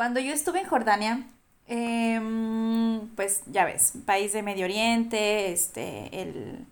cuando 0.00 0.18
yo 0.18 0.32
estuve 0.32 0.60
en 0.60 0.66
Jordania, 0.66 1.26
em, 1.66 3.06
pues 3.16 3.42
ya 3.52 3.66
ves, 3.66 3.92
país 4.06 4.32
de 4.32 4.42
Medio 4.42 4.64
Oriente, 4.64 5.52
este, 5.52 6.22
el, 6.22 6.64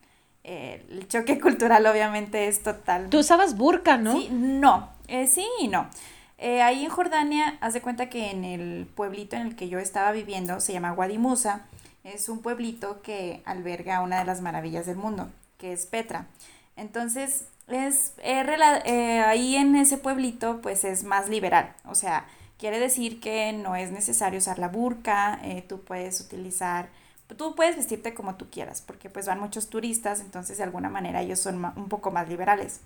el 0.45 1.07
choque 1.09 1.38
cultural 1.43 1.85
obviamente 1.85 2.49
es 2.49 2.62
total. 2.62 3.11
Tú 3.11 3.19
usabas 3.19 3.55
burka, 3.55 3.99
¿no? 3.99 4.19
Sí, 4.19 4.31
no, 4.33 4.88
eh, 5.09 5.27
sí 5.27 5.47
y 5.61 5.69
no. 5.69 5.91
Eh, 6.38 6.62
ahí 6.62 6.83
en 6.83 6.88
Jordania, 6.88 7.59
haz 7.61 7.75
de 7.75 7.83
cuenta 7.83 8.09
que 8.09 8.31
en 8.31 8.47
el 8.47 8.87
pueblito 8.87 9.37
en 9.37 9.49
el 9.49 9.57
que 9.57 9.69
yo 9.69 9.79
estaba 9.79 10.11
viviendo, 10.12 10.59
se 10.61 10.73
llama 10.73 10.93
Guadimusa, 10.93 11.67
es 12.05 12.31
un 12.31 12.41
pueblito 12.41 13.03
que 13.03 13.43
alberga 13.45 14.01
una 14.01 14.21
de 14.21 14.25
las 14.25 14.41
maravillas 14.41 14.87
del 14.87 14.97
mundo, 14.97 15.29
que 15.59 15.75
es 15.75 15.85
Petra. 15.85 16.29
Entonces, 16.77 17.45
es, 17.67 18.14
eh, 18.23 19.23
ahí 19.27 19.57
en 19.57 19.77
ese 19.77 19.99
pueblito, 19.99 20.62
pues 20.62 20.85
es 20.85 21.05
más 21.05 21.29
liberal. 21.29 21.75
O 21.85 21.95
sea, 21.95 22.25
quiere 22.59 22.79
decir 22.79 23.21
que 23.21 23.53
no 23.53 23.77
es 23.77 23.90
necesario 23.90 24.38
usar 24.38 24.59
la 24.59 24.68
burka, 24.68 25.40
eh, 25.42 25.64
tú 25.66 25.83
puedes 25.83 26.21
utilizar, 26.21 26.88
tú 27.37 27.55
puedes 27.55 27.77
vestirte 27.77 28.14
como 28.14 28.35
tú 28.35 28.51
quieras, 28.51 28.83
porque 28.83 29.09
pues 29.09 29.27
van 29.27 29.40
muchos 29.40 29.71
turistas, 29.71 30.21
entonces 30.21 30.59
de 30.59 30.64
alguna 30.64 30.88
manera 30.88 31.23
ellos 31.23 31.38
son 31.40 31.64
un 31.64 31.88
poco 31.88 32.11
más 32.11 32.29
liberales. 32.29 32.81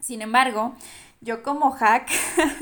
Sin 0.00 0.22
embargo, 0.22 0.74
yo 1.20 1.42
como 1.42 1.70
hack 1.70 2.08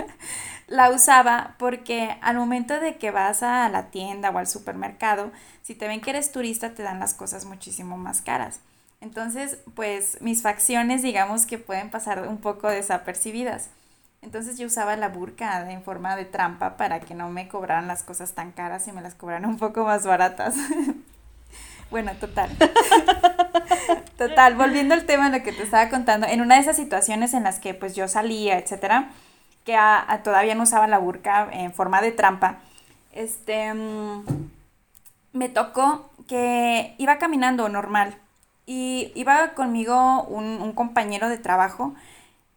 la 0.66 0.90
usaba 0.90 1.56
porque 1.58 2.16
al 2.22 2.36
momento 2.36 2.80
de 2.80 2.96
que 2.96 3.10
vas 3.10 3.42
a 3.42 3.68
la 3.68 3.90
tienda 3.90 4.30
o 4.30 4.38
al 4.38 4.46
supermercado, 4.46 5.30
si 5.62 5.74
te 5.74 5.88
ven 5.88 6.00
que 6.00 6.10
eres 6.10 6.32
turista, 6.32 6.74
te 6.74 6.82
dan 6.82 7.00
las 7.00 7.14
cosas 7.14 7.44
muchísimo 7.44 7.96
más 7.96 8.20
caras. 8.20 8.60
Entonces, 9.00 9.58
pues 9.74 10.18
mis 10.22 10.42
facciones, 10.42 11.02
digamos 11.02 11.44
que 11.44 11.58
pueden 11.58 11.90
pasar 11.90 12.26
un 12.26 12.38
poco 12.38 12.68
desapercibidas. 12.68 13.68
Entonces 14.24 14.56
yo 14.58 14.66
usaba 14.66 14.96
la 14.96 15.10
burka 15.10 15.70
en 15.70 15.82
forma 15.82 16.16
de 16.16 16.24
trampa 16.24 16.78
para 16.78 16.98
que 16.98 17.14
no 17.14 17.28
me 17.28 17.46
cobraran 17.46 17.86
las 17.86 18.02
cosas 18.02 18.32
tan 18.32 18.52
caras 18.52 18.88
y 18.88 18.92
me 18.92 19.02
las 19.02 19.14
cobraran 19.14 19.44
un 19.44 19.58
poco 19.58 19.84
más 19.84 20.06
baratas. 20.06 20.56
bueno, 21.90 22.12
total. 22.18 22.50
total, 24.18 24.54
volviendo 24.54 24.94
al 24.94 25.04
tema 25.04 25.28
de 25.28 25.38
lo 25.38 25.44
que 25.44 25.52
te 25.52 25.62
estaba 25.62 25.90
contando, 25.90 26.26
en 26.26 26.40
una 26.40 26.54
de 26.54 26.62
esas 26.62 26.76
situaciones 26.76 27.34
en 27.34 27.44
las 27.44 27.58
que 27.58 27.74
pues 27.74 27.94
yo 27.94 28.08
salía, 28.08 28.58
etcétera, 28.58 29.10
que 29.66 29.76
todavía 30.22 30.54
no 30.54 30.62
usaba 30.62 30.86
la 30.86 30.98
burka 30.98 31.46
en 31.52 31.74
forma 31.74 32.00
de 32.00 32.12
trampa, 32.12 32.60
este, 33.12 33.74
mm, 33.74 34.24
me 35.34 35.50
tocó 35.50 36.10
que 36.26 36.94
iba 36.96 37.18
caminando 37.18 37.68
normal 37.68 38.16
y 38.64 39.12
iba 39.14 39.52
conmigo 39.52 40.24
un, 40.24 40.44
un 40.62 40.72
compañero 40.72 41.28
de 41.28 41.36
trabajo 41.36 41.94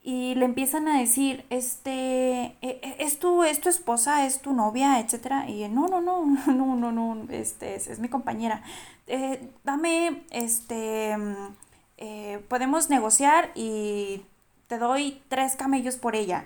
y 0.07 0.35
le 0.35 0.45
empiezan 0.45 0.87
a 0.87 0.97
decir, 0.97 1.45
este, 1.49 1.91
e, 1.91 2.55
e, 2.61 2.95
¿es 2.99 3.19
tu, 3.19 3.43
es 3.43 3.59
tu 3.59 3.67
esposa, 3.67 4.25
es 4.25 4.39
tu 4.39 4.53
novia, 4.53 5.01
etcétera? 5.01 5.49
Y 5.49 5.67
no, 5.67 5.89
no, 5.89 5.99
no, 5.99 6.23
no, 6.47 6.75
no, 6.77 6.93
no, 6.93 7.27
este, 7.29 7.75
es, 7.75 7.99
mi 7.99 8.07
compañera. 8.07 8.63
Eh, 9.07 9.51
dame, 9.65 10.23
este, 10.31 11.17
mm, 11.17 11.55
eh, 11.97 12.41
podemos 12.47 12.89
negociar 12.89 13.51
y 13.53 14.25
te 14.67 14.77
doy 14.77 15.21
tres 15.27 15.57
camellos 15.57 15.97
por 15.97 16.15
ella. 16.15 16.45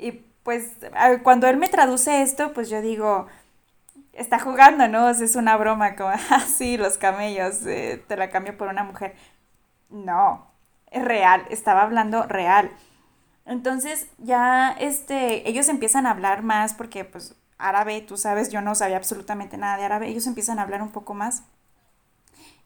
Y 0.00 0.10
pues 0.42 0.72
cuando 1.22 1.46
él 1.46 1.58
me 1.58 1.68
traduce 1.68 2.22
esto, 2.22 2.52
pues 2.54 2.68
yo 2.68 2.82
digo, 2.82 3.28
está 4.14 4.40
jugando, 4.40 4.88
¿no? 4.88 5.08
es 5.10 5.36
una 5.36 5.56
broma, 5.56 5.94
como, 5.94 6.10
así 6.10 6.74
ah, 6.80 6.82
los 6.82 6.98
camellos, 6.98 7.64
eh, 7.66 8.02
te 8.08 8.16
la 8.16 8.30
cambio 8.30 8.58
por 8.58 8.66
una 8.66 8.82
mujer. 8.82 9.14
No, 9.90 10.44
es 10.90 11.04
real, 11.04 11.44
estaba 11.50 11.82
hablando 11.82 12.24
real. 12.24 12.72
Entonces 13.46 14.08
ya 14.18 14.72
este, 14.78 15.48
ellos 15.48 15.68
empiezan 15.68 16.06
a 16.06 16.10
hablar 16.10 16.42
más 16.42 16.74
porque 16.74 17.04
pues 17.04 17.34
árabe, 17.58 18.00
tú 18.00 18.16
sabes, 18.16 18.50
yo 18.50 18.60
no 18.60 18.74
sabía 18.74 18.96
absolutamente 18.96 19.56
nada 19.56 19.76
de 19.76 19.84
árabe, 19.84 20.08
ellos 20.08 20.26
empiezan 20.26 20.58
a 20.58 20.62
hablar 20.62 20.82
un 20.82 20.90
poco 20.90 21.14
más. 21.14 21.44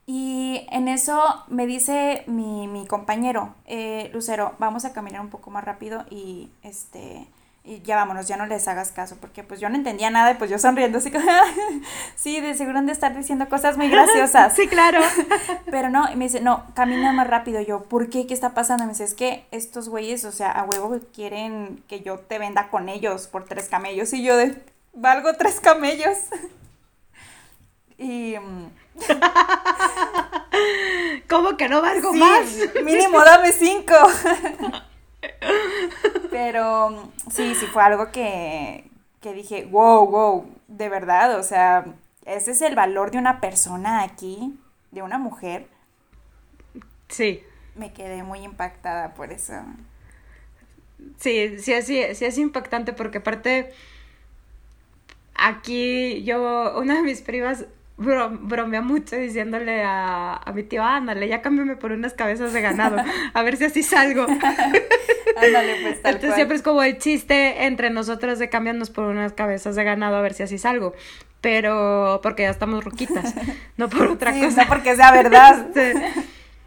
Y 0.07 0.67
en 0.71 0.89
eso 0.89 1.23
me 1.49 1.67
dice 1.67 2.25
mi, 2.27 2.67
mi 2.67 2.87
compañero, 2.87 3.55
eh, 3.67 4.11
Lucero, 4.13 4.57
vamos 4.59 4.85
a 4.85 4.93
caminar 4.93 5.21
un 5.21 5.31
poco 5.31 5.51
más 5.51 5.63
rápido 5.63 6.05
y 6.11 6.51
este 6.63 7.29
y 7.63 7.83
ya 7.83 7.97
vámonos, 7.97 8.27
ya 8.27 8.39
no 8.39 8.47
les 8.47 8.67
hagas 8.69 8.91
caso, 8.91 9.17
porque 9.21 9.45
pues 9.45 9.61
yo 9.61 9.69
no 9.69 9.77
entendía 9.77 10.09
nada 10.09 10.31
y 10.31 10.35
pues 10.35 10.51
yo 10.51 10.59
sonriendo 10.59 10.99
así 10.99 11.11
como, 11.11 11.25
sí, 12.17 12.41
de 12.41 12.55
seguro 12.55 12.79
han 12.79 12.87
de 12.87 12.93
estar 12.93 13.15
diciendo 13.15 13.49
cosas 13.49 13.77
muy 13.77 13.91
graciosas. 13.91 14.53
sí, 14.57 14.67
claro. 14.67 15.01
Pero 15.71 15.91
no, 15.91 16.11
y 16.11 16.17
me 16.17 16.25
dice, 16.25 16.41
no, 16.41 16.65
camina 16.75 17.13
más 17.13 17.27
rápido. 17.27 17.61
Yo, 17.61 17.85
¿por 17.85 18.09
qué? 18.09 18.27
¿Qué 18.27 18.33
está 18.33 18.55
pasando? 18.55 18.85
me 18.85 18.93
dice, 18.93 19.05
es 19.05 19.15
que 19.15 19.45
estos 19.51 19.91
güeyes, 19.91 20.25
o 20.25 20.33
sea, 20.33 20.51
a 20.51 20.65
huevo 20.65 20.99
quieren 21.15 21.83
que 21.87 22.01
yo 22.01 22.19
te 22.19 22.39
venda 22.39 22.69
con 22.69 22.89
ellos 22.89 23.27
por 23.27 23.45
tres 23.45 23.69
camellos. 23.69 24.13
Y 24.15 24.23
yo 24.23 24.37
de, 24.37 24.57
valgo 24.95 25.35
tres 25.35 25.61
camellos. 25.61 26.17
y... 27.99 28.37
Mm, 28.39 28.71
¿Cómo 31.29 31.57
que 31.57 31.69
no 31.69 31.81
valgo 31.81 32.13
más? 32.13 32.47
Mínimo 32.83 33.25
dame 33.25 33.53
cinco. 33.53 33.95
Pero 36.31 37.13
sí, 37.31 37.55
sí 37.55 37.67
fue 37.67 37.83
algo 37.83 38.11
que, 38.11 38.91
que 39.21 39.33
dije, 39.33 39.67
wow, 39.67 40.07
wow, 40.07 40.55
de 40.69 40.89
verdad, 40.89 41.39
o 41.39 41.43
sea, 41.43 41.85
ese 42.25 42.53
es 42.53 42.63
el 42.63 42.75
valor 42.75 43.11
de 43.11 43.19
una 43.19 43.41
persona 43.41 44.03
aquí, 44.03 44.59
de 44.91 45.03
una 45.03 45.19
mujer. 45.19 45.67
Sí. 47.09 47.43
Me 47.75 47.93
quedé 47.93 48.23
muy 48.23 48.41
impactada 48.41 49.15
por 49.15 49.33
eso. 49.33 49.55
Sí, 51.19 51.59
sí, 51.59 51.83
sí, 51.83 52.03
sí 52.15 52.25
es 52.25 52.39
impactante 52.39 52.93
porque 52.93 53.19
aparte 53.19 53.73
aquí 55.35 56.23
yo, 56.25 56.79
una 56.79 56.97
de 56.97 57.03
mis 57.03 57.23
primas 57.23 57.65
bromea 58.01 58.81
mucho 58.81 59.17
diciéndole 59.17 59.83
a, 59.85 60.35
a 60.35 60.53
mi 60.53 60.63
tío, 60.63 60.83
ándale, 60.83 61.29
ya 61.29 61.43
cámbiame 61.43 61.77
por 61.77 61.93
unas 61.93 62.15
cabezas 62.15 62.53
de 62.53 62.63
ganado, 62.63 62.97
a 63.35 63.43
ver 63.43 63.57
si 63.57 63.65
así 63.65 63.83
salgo. 63.83 64.27
ándale, 65.37 65.77
pues 65.83 66.03
tal 66.03 66.15
Entonces 66.15 66.35
siempre 66.35 66.57
es 66.57 66.63
como 66.63 66.83
el 66.83 66.99
chiste 66.99 67.67
entre 67.67 67.91
nosotros 67.91 68.39
de 68.39 68.49
cambiarnos 68.49 68.91
por 68.91 69.05
unas 69.05 69.33
cabezas 69.35 69.77
de 69.77 69.85
ganado 69.85 70.17
a 70.17 70.23
ver 70.23 70.35
si 70.35 70.43
así 70.43 70.59
salgo. 70.59 70.95
Pero 71.41 72.21
porque 72.23 72.43
ya 72.43 72.51
estamos 72.51 72.85
ruquitas, 72.85 73.35
no 73.77 73.89
por 73.89 74.09
otra 74.09 74.33
cosa. 74.33 74.63
No 74.63 74.69
porque 74.69 74.97
sea 74.97 75.11
verdad. 75.13 75.69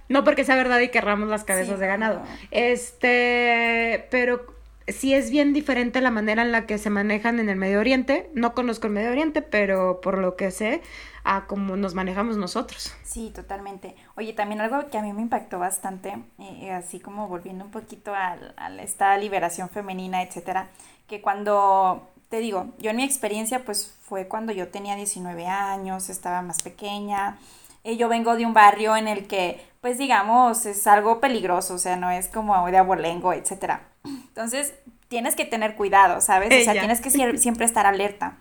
No 0.09 0.23
porque 0.23 0.43
sea 0.43 0.55
verdad 0.55 0.79
y 0.79 0.89
querramos 0.89 1.29
las 1.29 1.43
cabezas 1.43 1.79
de 1.79 1.87
ganado. 1.87 2.21
Este, 2.51 4.07
pero 4.09 4.53
sí 4.87 5.13
es 5.13 5.29
bien 5.29 5.53
diferente 5.53 6.01
la 6.01 6.11
manera 6.11 6.41
en 6.41 6.51
la 6.51 6.65
que 6.65 6.77
se 6.77 6.89
manejan 6.89 7.39
en 7.39 7.49
el 7.49 7.55
Medio 7.55 7.79
Oriente. 7.79 8.29
No 8.33 8.53
conozco 8.53 8.87
el 8.87 8.93
Medio 8.93 9.11
Oriente, 9.11 9.41
pero 9.41 10.01
por 10.01 10.17
lo 10.17 10.35
que 10.35 10.51
sé, 10.51 10.81
a 11.23 11.45
cómo 11.45 11.77
nos 11.77 11.93
manejamos 11.93 12.37
nosotros. 12.37 12.93
Sí, 13.03 13.31
totalmente. 13.33 13.95
Oye, 14.15 14.33
también 14.33 14.61
algo 14.61 14.89
que 14.89 14.97
a 14.97 15.01
mí 15.01 15.13
me 15.13 15.21
impactó 15.21 15.59
bastante, 15.59 16.17
eh, 16.39 16.71
así 16.71 16.99
como 16.99 17.27
volviendo 17.27 17.65
un 17.65 17.71
poquito 17.71 18.13
a, 18.13 18.37
esta 18.81 19.17
liberación 19.17 19.69
femenina, 19.69 20.21
etcétera, 20.21 20.69
que 21.07 21.21
cuando, 21.21 22.09
te 22.29 22.39
digo, 22.39 22.73
yo 22.79 22.91
en 22.91 22.97
mi 22.97 23.03
experiencia, 23.03 23.63
pues 23.63 23.95
fue 24.01 24.27
cuando 24.27 24.51
yo 24.51 24.67
tenía 24.67 24.95
19 24.95 25.47
años, 25.47 26.09
estaba 26.09 26.41
más 26.41 26.61
pequeña. 26.61 27.37
Eh, 27.83 27.97
yo 27.97 28.09
vengo 28.09 28.35
de 28.35 28.45
un 28.45 28.53
barrio 28.53 28.95
en 28.95 29.07
el 29.07 29.27
que, 29.27 29.65
pues 29.81 29.97
digamos, 29.97 30.65
es 30.65 30.87
algo 30.87 31.19
peligroso, 31.19 31.75
o 31.75 31.77
sea, 31.77 31.95
no 31.95 32.11
es 32.11 32.27
como 32.27 32.65
de 32.69 32.77
abolengo, 32.77 33.33
etcétera. 33.33 33.87
Entonces, 34.03 34.73
tienes 35.07 35.35
que 35.35 35.45
tener 35.45 35.75
cuidado, 35.75 36.19
¿sabes? 36.21 36.49
O 36.61 36.63
sea, 36.63 36.73
tienes 36.73 36.99
que 36.99 37.37
siempre 37.37 37.65
estar 37.65 37.85
alerta. 37.85 38.37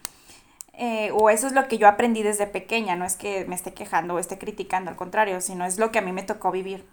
Eh, 0.84 1.12
o 1.12 1.30
eso 1.30 1.46
es 1.46 1.52
lo 1.52 1.68
que 1.68 1.78
yo 1.78 1.86
aprendí 1.86 2.24
desde 2.24 2.48
pequeña, 2.48 2.96
no 2.96 3.04
es 3.04 3.14
que 3.14 3.44
me 3.44 3.54
esté 3.54 3.72
quejando 3.72 4.14
o 4.14 4.18
esté 4.18 4.36
criticando, 4.36 4.90
al 4.90 4.96
contrario, 4.96 5.40
sino 5.40 5.64
es 5.64 5.78
lo 5.78 5.92
que 5.92 6.00
a 6.00 6.02
mí 6.02 6.10
me 6.10 6.24
tocó 6.24 6.50
vivir. 6.50 6.84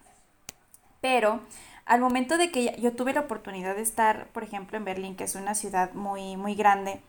Pero 1.02 1.40
al 1.88 2.00
momento 2.00 2.38
de 2.38 2.52
que 2.52 2.76
yo 2.80 2.94
tuve 2.94 3.14
la 3.14 3.22
oportunidad 3.22 3.74
de 3.74 3.82
estar, 3.82 4.28
por 4.28 4.44
ejemplo, 4.44 4.78
en 4.78 4.86
Berlín, 4.86 5.16
que 5.16 5.24
es 5.24 5.34
una 5.34 5.56
ciudad 5.56 5.92
muy, 5.94 6.38
muy 6.38 6.54
grande, 6.54 7.02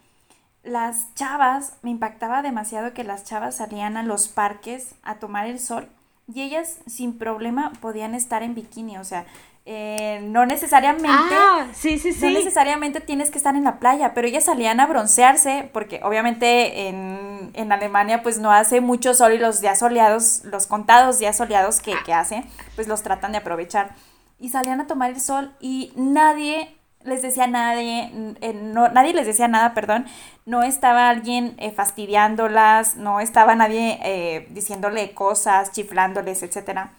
las 0.62 1.14
chavas, 1.14 1.74
me 1.82 1.90
impactaba 1.90 2.40
demasiado 2.40 2.94
que 2.94 3.04
las 3.04 3.24
chavas 3.24 3.58
salían 3.58 3.98
a 3.98 4.02
los 4.02 4.28
parques 4.28 4.94
a 5.02 5.16
tomar 5.16 5.46
el 5.48 5.60
sol 5.60 5.86
y 6.32 6.40
ellas 6.40 6.78
sin 6.86 7.18
problema 7.18 7.72
podían 7.82 8.14
estar 8.14 8.42
en 8.42 8.54
bikini, 8.54 8.96
o 8.96 9.04
sea, 9.04 9.26
eh, 9.66 10.20
no 10.24 10.46
necesariamente, 10.46 11.08
ah, 11.10 11.66
sí, 11.74 11.98
sí, 11.98 12.12
sí. 12.12 12.24
no 12.24 12.30
necesariamente 12.30 13.00
tienes 13.00 13.30
que 13.30 13.36
estar 13.36 13.54
en 13.54 13.64
la 13.64 13.78
playa, 13.78 14.14
pero 14.14 14.26
ellas 14.26 14.44
salían 14.44 14.80
a 14.80 14.86
broncearse, 14.86 15.68
porque 15.72 16.00
obviamente 16.02 16.88
en, 16.88 17.50
en, 17.52 17.70
Alemania 17.70 18.22
pues 18.22 18.38
no 18.38 18.50
hace 18.50 18.80
mucho 18.80 19.12
sol 19.12 19.34
y 19.34 19.38
los 19.38 19.60
días 19.60 19.78
soleados, 19.78 20.42
los 20.44 20.66
contados 20.66 21.18
días 21.18 21.36
soleados 21.36 21.80
que, 21.80 21.94
que 22.06 22.14
hace, 22.14 22.44
pues 22.74 22.88
los 22.88 23.02
tratan 23.02 23.32
de 23.32 23.38
aprovechar. 23.38 23.94
Y 24.38 24.48
salían 24.48 24.80
a 24.80 24.86
tomar 24.86 25.10
el 25.10 25.20
sol 25.20 25.54
y 25.60 25.92
nadie 25.94 26.74
les 27.04 27.20
decía 27.20 27.46
nadie, 27.46 28.10
eh, 28.40 28.54
no, 28.54 28.88
nadie 28.88 29.12
les 29.12 29.26
decía 29.26 29.46
nada, 29.46 29.74
perdón, 29.74 30.06
no 30.46 30.62
estaba 30.62 31.10
alguien 31.10 31.54
eh, 31.58 31.70
fastidiándolas, 31.70 32.96
no 32.96 33.20
estaba 33.20 33.54
nadie 33.54 34.46
diciéndole 34.50 35.12
cosas, 35.12 35.70
chiflándoles, 35.72 36.42
etcétera 36.42 36.92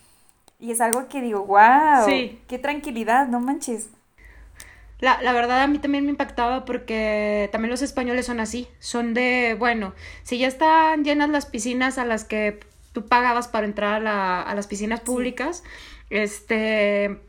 y 0.61 0.71
es 0.71 0.79
algo 0.79 1.09
que 1.09 1.21
digo, 1.21 1.43
wow, 1.45 2.05
qué 2.05 2.59
tranquilidad, 2.59 3.27
no 3.27 3.39
manches. 3.39 3.89
La, 4.99 5.19
la, 5.23 5.33
verdad 5.33 5.63
a 5.63 5.67
mí 5.67 5.79
también 5.79 6.05
me 6.05 6.11
impactaba 6.11 6.63
porque 6.63 7.49
también 7.51 7.71
los 7.71 7.81
españoles 7.81 8.27
son 8.27 8.39
así, 8.39 8.67
son 8.77 9.15
de, 9.15 9.55
bueno, 9.57 9.95
si 10.21 10.37
ya 10.37 10.47
están 10.47 11.03
llenas 11.03 11.29
las 11.29 11.47
piscinas 11.47 11.97
a 11.97 12.05
las 12.05 12.23
que 12.23 12.59
tú 12.93 13.07
pagabas 13.07 13.47
para 13.47 13.65
entrar 13.65 13.95
a, 13.95 13.99
la, 13.99 14.41
a 14.43 14.53
las 14.53 14.67
piscinas 14.67 14.99
públicas, 14.99 15.63
este, 16.11 17.19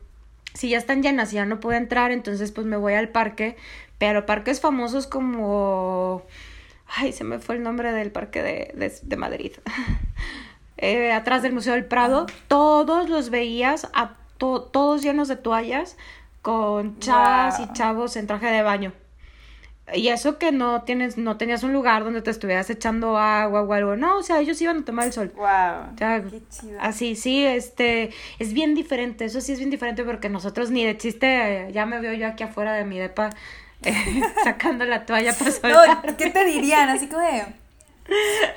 si 0.53 0.69
ya 0.69 0.77
están 0.77 1.01
llenas 1.01 1.33
y 1.33 1.37
ya 1.37 1.45
no 1.45 1.59
puedo 1.59 1.75
entrar, 1.75 2.11
entonces 2.11 2.51
pues 2.51 2.67
me 2.67 2.77
voy 2.77 2.93
al 2.93 3.09
parque, 3.09 3.57
pero 3.97 4.27
parques 4.27 4.61
famosos 4.61 5.07
como, 5.07 6.21
ay, 6.85 7.11
se 7.11 7.23
me 7.23 7.39
fue 7.39 7.55
el 7.55 7.63
nombre 7.63 7.91
del 7.93 8.11
parque 8.11 8.43
de, 8.43 8.71
de, 8.75 8.93
de 9.01 9.15
Madrid. 9.17 9.53
Eh, 10.77 11.11
atrás 11.11 11.43
del 11.43 11.53
Museo 11.53 11.73
del 11.73 11.85
Prado, 11.85 12.25
todos 12.47 13.09
los 13.09 13.29
veías, 13.29 13.87
a 13.93 14.15
todos 14.37 15.01
llenos 15.01 15.27
de 15.27 15.35
toallas, 15.35 15.97
con 16.41 16.99
chavas 16.99 17.59
y 17.59 17.71
chavos 17.73 18.15
en 18.17 18.27
traje 18.27 18.47
de 18.47 18.61
baño. 18.61 18.91
Y 19.93 20.07
eso 20.07 20.37
que 20.37 20.51
no 20.51 20.83
tienes, 20.83 21.17
no 21.17 21.37
tenías 21.37 21.61
un 21.63 21.73
lugar 21.73 22.05
donde 22.05 22.21
te 22.21 22.31
estuvieras 22.31 22.69
echando 22.69 23.17
agua 23.17 23.63
o 23.63 23.73
algo, 23.73 23.95
no, 23.97 24.17
o 24.17 24.23
sea, 24.23 24.39
ellos 24.39 24.61
iban 24.61 24.79
a 24.79 24.85
tomar 24.85 25.07
el 25.07 25.13
sol. 25.13 25.33
Wow. 25.35 25.95
Qué 25.97 26.41
chido. 26.49 26.79
Así, 26.79 27.15
sí, 27.15 27.45
este, 27.45 28.11
es 28.39 28.53
bien 28.53 28.75
diferente, 28.75 29.25
eso 29.25 29.41
sí 29.41 29.51
es 29.51 29.59
bien 29.59 29.69
diferente 29.69 30.03
porque 30.05 30.29
nosotros 30.29 30.71
ni 30.71 30.85
de 30.85 30.97
chiste, 30.97 31.67
ya 31.71 31.85
me 31.85 31.99
veo 31.99 32.13
yo 32.13 32.27
aquí 32.27 32.43
afuera 32.43 32.73
de 32.73 32.85
mi 32.85 32.97
depa 32.97 33.29
sacando 34.43 34.85
la 34.85 35.05
toalla 35.05 35.33
para. 35.33 35.51
No, 36.03 36.17
¿qué 36.17 36.29
te 36.29 36.45
dirían? 36.45 36.89
Así 36.89 37.07
como 37.07 37.21
de, 37.21 37.43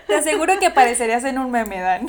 te 0.07 0.15
aseguro 0.15 0.59
que 0.59 0.67
aparecerías 0.67 1.25
en 1.25 1.39
un 1.39 1.51
meme, 1.51 1.81
Dan. 1.81 2.07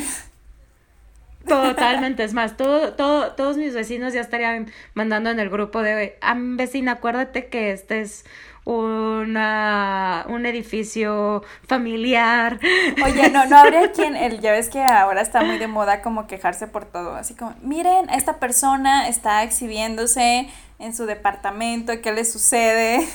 Totalmente, 1.48 2.24
es 2.24 2.34
más, 2.34 2.58
todo, 2.58 2.94
todo, 2.94 3.32
todos 3.32 3.58
mis 3.58 3.74
vecinos 3.74 4.14
ya 4.14 4.22
estarían 4.22 4.70
mandando 4.94 5.30
en 5.30 5.40
el 5.40 5.50
grupo 5.50 5.82
de, 5.82 6.18
vecina, 6.36 6.94
acuérdate 6.94 7.48
que 7.48 7.72
este 7.72 8.02
es 8.02 8.26
una, 8.66 10.26
un 10.28 10.46
edificio 10.46 11.44
familiar. 11.66 12.60
Oye, 13.04 13.30
no, 13.30 13.46
no 13.46 13.58
habría 13.58 13.94
quien, 13.94 14.18
el, 14.18 14.42
ya 14.42 14.52
ves 14.52 14.68
que 14.70 14.84
ahora 14.84 15.22
está 15.22 15.42
muy 15.42 15.58
de 15.58 15.68
moda 15.68 16.02
como 16.02 16.28
quejarse 16.28 16.68
por 16.68 16.84
todo, 16.84 17.16
así 17.16 17.34
como, 17.34 17.56
miren, 17.62 18.10
esta 18.10 18.40
persona 18.40 19.08
está 19.08 19.44
exhibiéndose 19.44 20.50
en 20.80 20.94
su 20.94 21.06
departamento, 21.06 21.94
¿qué 22.02 22.12
le 22.12 22.26
sucede? 22.26 23.08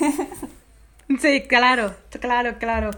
Sí, 1.21 1.43
claro, 1.43 1.95
claro, 2.21 2.59
claro. 2.59 2.91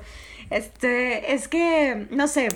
Este, 0.51 1.35
es 1.35 1.49
que, 1.49 2.07
no 2.11 2.29
sé, 2.29 2.49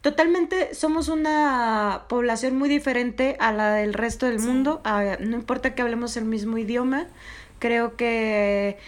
totalmente 0.00 0.74
somos 0.74 1.08
una 1.08 2.04
población 2.08 2.56
muy 2.56 2.68
diferente 2.68 3.36
a 3.40 3.52
la 3.52 3.72
del 3.72 3.94
resto 3.94 4.26
del 4.26 4.38
mundo. 4.38 4.80
no 5.20 5.36
importa 5.36 5.74
que 5.74 5.82
hablemos 5.82 6.16
el 6.16 6.24
mismo 6.24 6.58
idioma, 6.58 7.06
creo 7.58 7.96
que 7.96 8.78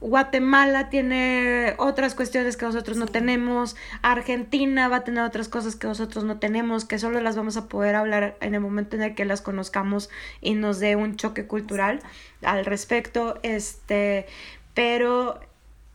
Guatemala 0.00 0.88
tiene 0.88 1.74
otras 1.76 2.14
cuestiones 2.14 2.56
que 2.56 2.64
nosotros 2.64 2.96
no 2.96 3.06
tenemos, 3.06 3.76
Argentina 4.00 4.88
va 4.88 4.96
a 4.96 5.04
tener 5.04 5.22
otras 5.24 5.48
cosas 5.48 5.76
que 5.76 5.86
nosotros 5.86 6.24
no 6.24 6.38
tenemos, 6.38 6.86
que 6.86 6.98
solo 6.98 7.20
las 7.20 7.36
vamos 7.36 7.58
a 7.58 7.68
poder 7.68 7.96
hablar 7.96 8.36
en 8.40 8.54
el 8.54 8.60
momento 8.60 8.96
en 8.96 9.02
el 9.02 9.14
que 9.14 9.26
las 9.26 9.42
conozcamos 9.42 10.08
y 10.40 10.54
nos 10.54 10.80
dé 10.80 10.96
un 10.96 11.16
choque 11.16 11.46
cultural 11.46 12.00
al 12.42 12.64
respecto, 12.64 13.38
este, 13.42 14.26
pero 14.72 15.38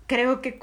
creo 0.05 0.39
que 0.39 0.59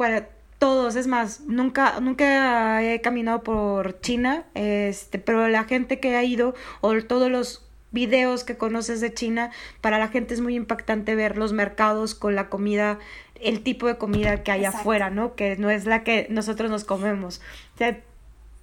todos, 0.63 0.95
es 0.95 1.09
más, 1.09 1.41
nunca, 1.41 1.99
nunca 1.99 2.85
he 2.85 3.01
caminado 3.01 3.43
por 3.43 4.01
China, 4.01 4.45
este, 4.55 5.19
pero 5.19 5.49
la 5.49 5.65
gente 5.65 5.99
que 5.99 6.15
ha 6.15 6.23
ido 6.23 6.55
o 6.81 7.03
todos 7.03 7.29
los 7.33 7.67
videos 7.91 8.45
que 8.45 8.57
conoces 8.57 9.01
de 9.01 9.13
China, 9.13 9.51
para 9.81 9.99
la 9.99 10.07
gente 10.07 10.35
es 10.35 10.41
muy 10.41 10.55
impactante 10.55 11.17
ver 11.17 11.37
los 11.37 11.53
mercados 11.53 12.15
con 12.15 12.37
la 12.37 12.49
comida, 12.49 13.01
el 13.41 13.65
tipo 13.65 13.89
de 13.89 13.99
comida 13.99 14.45
que 14.45 14.53
hay 14.53 14.65
afuera, 14.65 15.11
¿no? 15.11 15.35
Que 15.35 15.57
no 15.57 15.69
es 15.69 15.85
la 15.85 16.05
que 16.05 16.29
nosotros 16.31 16.71
nos 16.71 16.85
comemos. 16.85 17.41
O 17.75 17.79
sea, 17.79 18.01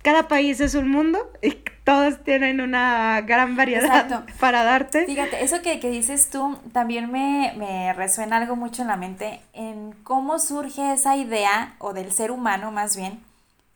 cada 0.01 0.27
país 0.27 0.59
es 0.59 0.75
un 0.75 0.89
mundo 0.89 1.19
y 1.41 1.57
todos 1.83 2.23
tienen 2.23 2.61
una 2.61 3.21
gran 3.21 3.55
variedad 3.55 4.25
para 4.39 4.63
darte. 4.63 5.05
Fíjate, 5.05 5.43
eso 5.43 5.61
que, 5.61 5.77
dices 5.77 6.29
tú 6.29 6.57
también 6.71 7.11
me, 7.11 7.53
me, 7.57 7.93
resuena 7.93 8.37
algo 8.37 8.55
mucho 8.55 8.81
en 8.81 8.87
la 8.87 8.97
mente, 8.97 9.41
en 9.53 9.93
cómo 10.03 10.39
surge 10.39 10.93
esa 10.93 11.17
idea, 11.17 11.75
o 11.79 11.93
del 11.93 12.11
ser 12.11 12.31
humano 12.31 12.71
más 12.71 12.95
bien, 12.95 13.23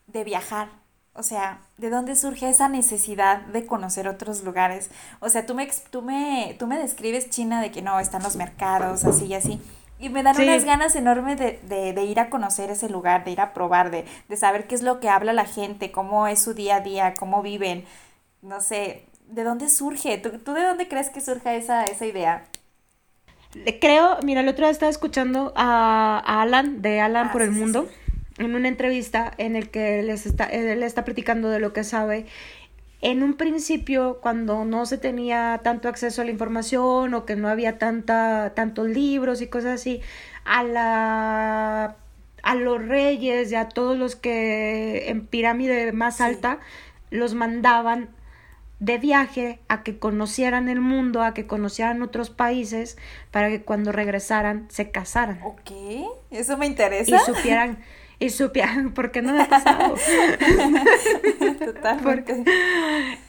de 0.07 0.23
viajar. 0.23 0.69
O 1.15 1.21
sea, 1.21 1.59
¿de 1.77 1.91
dónde 1.91 2.15
surge 2.15 2.49
esa 2.49 2.69
necesidad 2.69 3.41
de 3.41 3.67
conocer 3.67 4.07
otros 4.07 4.43
lugares? 4.43 4.89
O 5.19 5.29
sea, 5.29 5.45
tú 5.45 5.53
me, 5.53 5.69
tú 5.91 6.01
me, 6.01 6.55
tú 6.57 6.65
me 6.65 6.77
describes 6.77 7.29
China 7.29 7.61
de 7.61 7.71
que 7.71 7.83
no, 7.83 7.99
están 7.99 8.23
los 8.23 8.35
mercados, 8.35 9.05
así 9.05 9.25
y 9.25 9.35
así. 9.35 9.61
Y 9.99 10.09
me 10.09 10.23
dan 10.23 10.39
unas 10.41 10.65
ganas 10.65 10.95
enormes 10.95 11.39
de, 11.39 11.59
de, 11.63 11.93
de, 11.93 12.03
ir 12.03 12.19
a 12.19 12.29
conocer 12.29 12.69
ese 12.69 12.89
lugar, 12.89 13.23
de 13.23 13.31
ir 13.31 13.39
a 13.39 13.53
probar, 13.53 13.89
de, 13.89 14.05
de 14.27 14.37
saber 14.37 14.67
qué 14.67 14.75
es 14.75 14.81
lo 14.81 14.99
que 14.99 15.07
habla 15.07 15.31
la 15.33 15.45
gente, 15.45 15.91
cómo 15.91 16.27
es 16.27 16.41
su 16.41 16.53
día 16.53 16.77
a 16.77 16.81
día, 16.81 17.13
cómo 17.13 17.41
viven. 17.41 17.85
No 18.41 18.59
sé, 18.59 19.05
¿de 19.27 19.43
dónde 19.43 19.69
surge? 19.69 20.17
¿Tú, 20.17 20.39
tú 20.39 20.53
de 20.53 20.63
dónde 20.63 20.87
crees 20.87 21.09
que 21.09 21.21
surja 21.21 21.55
esa, 21.55 21.85
esa 21.85 22.05
idea? 22.05 22.45
Creo, 23.79 24.17
mira, 24.23 24.41
el 24.41 24.47
otro 24.47 24.65
día 24.65 24.71
estaba 24.71 24.89
escuchando 24.89 25.53
a, 25.55 26.21
Alan, 26.41 26.81
de 26.81 26.99
Alan 26.99 27.27
ah, 27.27 27.31
por 27.31 27.43
el 27.43 27.51
Mundo, 27.51 27.87
en 28.37 28.55
una 28.55 28.67
entrevista 28.67 29.31
en 29.37 29.55
el 29.55 29.69
que 29.69 30.01
les 30.01 30.25
está, 30.25 30.45
él 30.45 30.81
está 30.81 31.05
platicando 31.05 31.49
de 31.49 31.59
lo 31.59 31.71
que 31.71 31.83
sabe 31.83 32.25
en 33.03 33.21
un 33.21 33.33
principio, 33.35 34.19
cuando 34.21 34.63
no 34.63 34.85
se 34.85 34.97
tenía 34.97 35.59
tanto 35.61 35.89
acceso 35.89 36.21
a 36.21 36.25
la 36.25 36.31
información 36.31 37.13
o 37.13 37.25
que 37.25 37.35
no 37.35 37.49
había 37.49 37.77
tanta, 37.77 38.53
tantos 38.55 38.87
libros 38.87 39.41
y 39.41 39.47
cosas 39.47 39.73
así, 39.73 40.01
a 40.45 40.63
la 40.63 41.97
a 42.43 42.55
los 42.55 42.85
reyes 42.85 43.51
y 43.51 43.55
a 43.55 43.69
todos 43.69 43.97
los 43.97 44.15
que 44.15 45.09
en 45.09 45.25
pirámide 45.27 45.91
más 45.93 46.19
alta 46.19 46.59
los 47.09 47.35
mandaban 47.35 48.09
de 48.79 48.97
viaje 48.97 49.59
a 49.69 49.83
que 49.83 49.97
conocieran 49.97 50.67
el 50.67 50.81
mundo, 50.81 51.23
a 51.23 51.33
que 51.33 51.47
conocieran 51.47 52.01
otros 52.01 52.29
países, 52.29 52.97
para 53.31 53.49
que 53.49 53.61
cuando 53.61 53.91
regresaran 53.93 54.67
se 54.69 54.91
casaran. 54.91 55.39
Ok, 55.43 55.71
eso 56.31 56.57
me 56.57 56.65
interesa. 56.65 57.15
Y 57.15 57.19
supieran, 57.19 57.79
y 58.23 58.29
supieran 58.29 58.91
por 58.93 59.11
qué 59.11 59.21
no 59.21 59.33
me 59.33 59.41
ha 59.41 59.49
pasado. 59.49 59.95
Porque, 62.03 62.43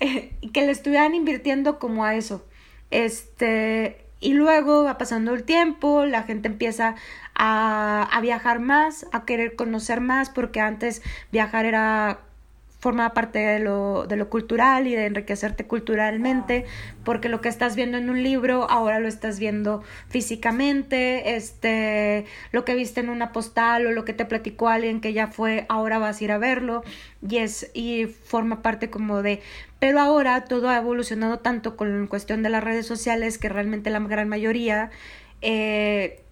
eh, 0.00 0.32
que 0.52 0.62
le 0.62 0.70
estuvieran 0.70 1.14
invirtiendo 1.14 1.80
como 1.80 2.04
a 2.04 2.14
eso. 2.14 2.46
Este, 2.90 4.06
y 4.20 4.34
luego 4.34 4.84
va 4.84 4.96
pasando 4.96 5.34
el 5.34 5.42
tiempo, 5.42 6.04
la 6.04 6.22
gente 6.22 6.46
empieza 6.46 6.94
a, 7.34 8.08
a 8.10 8.20
viajar 8.20 8.60
más, 8.60 9.06
a 9.12 9.24
querer 9.24 9.56
conocer 9.56 10.00
más, 10.00 10.30
porque 10.30 10.60
antes 10.60 11.02
viajar 11.32 11.64
era 11.64 12.20
forma 12.84 13.14
parte 13.14 13.38
de 13.38 13.60
lo, 13.60 14.06
de 14.06 14.16
lo 14.16 14.28
cultural 14.28 14.86
y 14.86 14.94
de 14.94 15.06
enriquecerte 15.06 15.66
culturalmente, 15.66 16.66
porque 17.02 17.30
lo 17.30 17.40
que 17.40 17.48
estás 17.48 17.76
viendo 17.76 17.96
en 17.96 18.10
un 18.10 18.22
libro 18.22 18.70
ahora 18.70 19.00
lo 19.00 19.08
estás 19.08 19.38
viendo 19.38 19.82
físicamente, 20.10 21.34
este, 21.34 22.26
lo 22.52 22.66
que 22.66 22.74
viste 22.74 23.00
en 23.00 23.08
una 23.08 23.32
postal 23.32 23.86
o 23.86 23.92
lo 23.92 24.04
que 24.04 24.12
te 24.12 24.26
platicó 24.26 24.68
alguien 24.68 25.00
que 25.00 25.14
ya 25.14 25.28
fue, 25.28 25.64
ahora 25.70 25.98
vas 25.98 26.20
a 26.20 26.24
ir 26.24 26.30
a 26.30 26.36
verlo 26.36 26.84
y 27.26 27.38
es 27.38 27.70
y 27.72 28.04
forma 28.04 28.60
parte 28.60 28.90
como 28.90 29.22
de 29.22 29.40
pero 29.78 29.98
ahora 29.98 30.44
todo 30.44 30.68
ha 30.68 30.76
evolucionado 30.76 31.38
tanto 31.38 31.76
con 31.78 32.06
cuestión 32.06 32.42
de 32.42 32.50
las 32.50 32.62
redes 32.62 32.86
sociales 32.86 33.38
que 33.38 33.48
realmente 33.48 33.88
la 33.88 34.00
gran 34.00 34.28
mayoría 34.28 34.90
eh, 35.40 36.23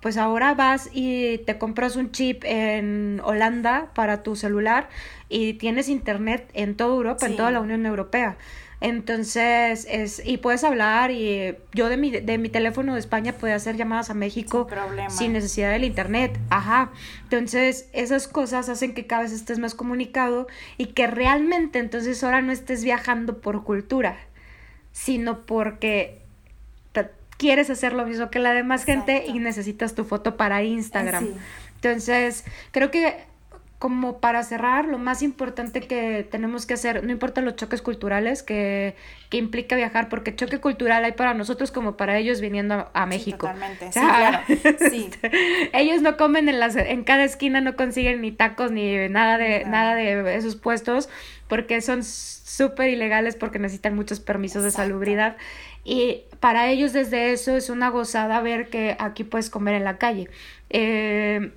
pues 0.00 0.16
ahora 0.16 0.54
vas 0.54 0.90
y 0.92 1.38
te 1.38 1.58
compras 1.58 1.96
un 1.96 2.12
chip 2.12 2.44
en 2.44 3.20
Holanda 3.24 3.90
para 3.94 4.22
tu 4.22 4.36
celular 4.36 4.88
y 5.28 5.54
tienes 5.54 5.88
internet 5.88 6.48
en 6.54 6.76
toda 6.76 6.94
Europa, 6.94 7.26
en 7.26 7.36
toda 7.36 7.50
la 7.50 7.60
Unión 7.60 7.84
Europea. 7.84 8.36
Entonces, 8.80 9.88
es, 9.90 10.22
y 10.24 10.36
puedes 10.36 10.62
hablar 10.62 11.10
y 11.10 11.56
yo 11.74 11.88
de 11.88 11.96
mi, 11.96 12.10
de 12.10 12.38
mi 12.38 12.48
teléfono 12.48 12.94
de 12.94 13.00
España 13.00 13.32
puedo 13.32 13.52
hacer 13.54 13.76
llamadas 13.76 14.08
a 14.10 14.14
México 14.14 14.68
sin, 15.08 15.32
necesidad 15.32 15.72
del 15.72 15.82
internet. 15.82 16.38
Ajá. 16.50 16.92
Entonces, 17.24 17.88
esas 17.92 18.28
cosas 18.28 18.68
hacen 18.68 18.94
que 18.94 19.06
cada 19.06 19.22
vez 19.22 19.32
estés 19.32 19.58
más 19.58 19.74
comunicado 19.74 20.46
y 20.76 20.86
que 20.86 21.08
realmente 21.08 21.80
entonces 21.80 22.22
ahora 22.22 22.40
no 22.40 22.52
estés 22.52 22.84
viajando 22.84 23.40
por 23.40 23.64
cultura, 23.64 24.16
sino 24.92 25.44
porque 25.44 26.22
quieres 27.38 27.70
hacer 27.70 27.94
lo 27.94 28.04
mismo 28.04 28.30
que 28.30 28.38
la 28.38 28.52
demás 28.52 28.84
gente 28.84 29.24
y 29.26 29.38
necesitas 29.38 29.94
tu 29.94 30.04
foto 30.04 30.36
para 30.36 30.62
Instagram. 30.62 31.28
Entonces, 31.76 32.44
creo 32.72 32.90
que 32.90 33.28
como 33.78 34.18
para 34.18 34.42
cerrar, 34.42 34.86
lo 34.86 34.98
más 34.98 35.22
importante 35.22 35.80
que 35.80 36.26
tenemos 36.28 36.66
que 36.66 36.74
hacer, 36.74 37.04
no 37.04 37.12
importa 37.12 37.40
los 37.42 37.54
choques 37.54 37.80
culturales 37.80 38.42
que, 38.42 38.96
que 39.30 39.36
implica 39.36 39.76
viajar, 39.76 40.08
porque 40.08 40.34
choque 40.34 40.58
cultural 40.58 41.04
hay 41.04 41.12
para 41.12 41.32
nosotros 41.32 41.70
como 41.70 41.96
para 41.96 42.18
ellos 42.18 42.40
viniendo 42.40 42.90
a, 42.92 43.06
México. 43.06 43.46
totalmente, 43.46 43.92
sí, 43.92 44.00
claro. 44.00 44.40
Sí. 44.90 45.10
ellos 45.72 46.02
no 46.02 46.16
comen 46.16 46.48
en 46.48 46.58
las, 46.58 46.74
en 46.74 47.04
cada 47.04 47.22
esquina, 47.22 47.60
no 47.60 47.76
consiguen 47.76 48.20
ni 48.20 48.32
tacos 48.32 48.72
ni 48.72 49.08
nada 49.08 49.38
de, 49.38 49.64
nada 49.64 49.94
de 49.94 50.34
esos 50.34 50.56
puestos, 50.56 51.08
porque 51.48 51.80
son 51.80 52.04
súper 52.04 52.90
ilegales 52.90 53.36
porque 53.36 53.58
necesitan 53.58 53.94
muchos 53.94 54.20
permisos 54.20 54.62
de 54.62 54.70
salubridad. 54.70 55.36
Y 55.84 56.22
para 56.40 56.68
ellos 56.70 56.92
desde 56.92 57.32
eso 57.32 57.56
es 57.56 57.70
una 57.70 57.88
gozada 57.88 58.40
ver 58.40 58.68
que 58.68 58.96
aquí 58.98 59.24
puedes 59.24 59.50
comer 59.50 59.74
en 59.74 59.84
la 59.84 59.98
calle. 59.98 60.28
Eh, 60.70 61.52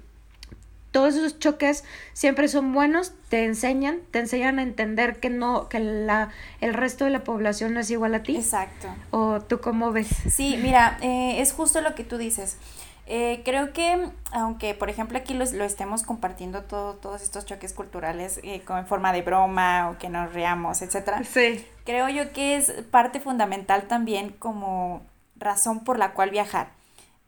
todos 0.92 1.16
esos 1.16 1.40
choques 1.40 1.86
siempre 2.14 2.48
son 2.50 2.74
buenos, 2.74 3.14
te 3.30 3.46
enseñan, 3.46 4.00
te 4.12 4.20
enseñan 4.20 4.60
a 4.60 4.64
entender 4.64 5.20
que 5.20 5.30
no, 5.30 5.70
que 5.70 5.80
la, 5.80 6.30
el 6.60 6.74
resto 6.74 7.06
de 7.06 7.12
la 7.12 7.24
población 7.24 7.74
no 7.74 7.80
es 7.80 7.90
igual 7.90 8.14
a 8.14 8.24
ti. 8.24 8.36
Exacto. 8.36 8.88
¿O 9.10 9.40
tú 9.40 9.62
cómo 9.62 9.92
ves? 9.92 10.10
Sí, 10.30 10.60
mira, 10.62 10.98
eh, 11.02 11.40
es 11.40 11.54
justo 11.54 11.82
lo 11.82 11.96
que 11.96 12.04
tú 12.04 12.18
dices. 12.18 12.58
Eh, 13.08 13.42
creo 13.44 13.74
que, 13.74 14.10
aunque 14.32 14.74
por 14.74 14.90
ejemplo 14.90 15.18
aquí 15.18 15.34
lo 15.34 15.44
estemos 15.44 16.04
compartiendo 16.04 16.64
todo, 16.64 16.96
todos 16.96 17.22
estos 17.22 17.46
choques 17.46 17.74
culturales 17.74 18.40
eh, 18.44 18.62
como 18.66 18.80
en 18.80 18.88
forma 18.88 19.12
de 19.12 19.22
broma 19.22 19.90
o 19.90 19.98
que 19.98 20.08
nos 20.08 20.32
reamos, 20.34 20.82
etcétera, 20.82 21.24
sí. 21.24 21.66
creo 21.84 22.10
yo 22.10 22.32
que 22.32 22.56
es 22.56 22.72
parte 22.92 23.20
fundamental 23.20 23.84
también 23.88 24.30
como 24.30 25.02
razón 25.36 25.84
por 25.84 25.98
la 25.98 26.14
cual 26.14 26.30
viajar. 26.30 26.70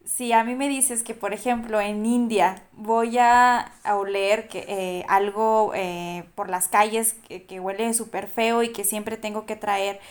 Si 0.05 0.33
a 0.33 0.43
mí 0.43 0.53
me 0.53 0.67
dices 0.67 1.01
que, 1.01 1.13
por 1.13 1.33
ejemplo, 1.33 1.79
en 1.79 2.05
India 2.05 2.61
voy 2.73 3.17
a, 3.17 3.71
oler 3.85 4.49
que, 4.49 4.65
eh, 4.67 5.05
algo 5.07 5.71
por 6.35 6.49
las 6.49 6.67
calles 6.67 7.15
que, 7.27 7.43
que 7.43 7.61
huele 7.61 7.93
súper 7.93 8.27
feo 8.27 8.63
y 8.63 8.73
que 8.73 8.83
siempre 8.83 9.15
tengo 9.15 9.45
que 9.45 9.55
traer 9.55 10.01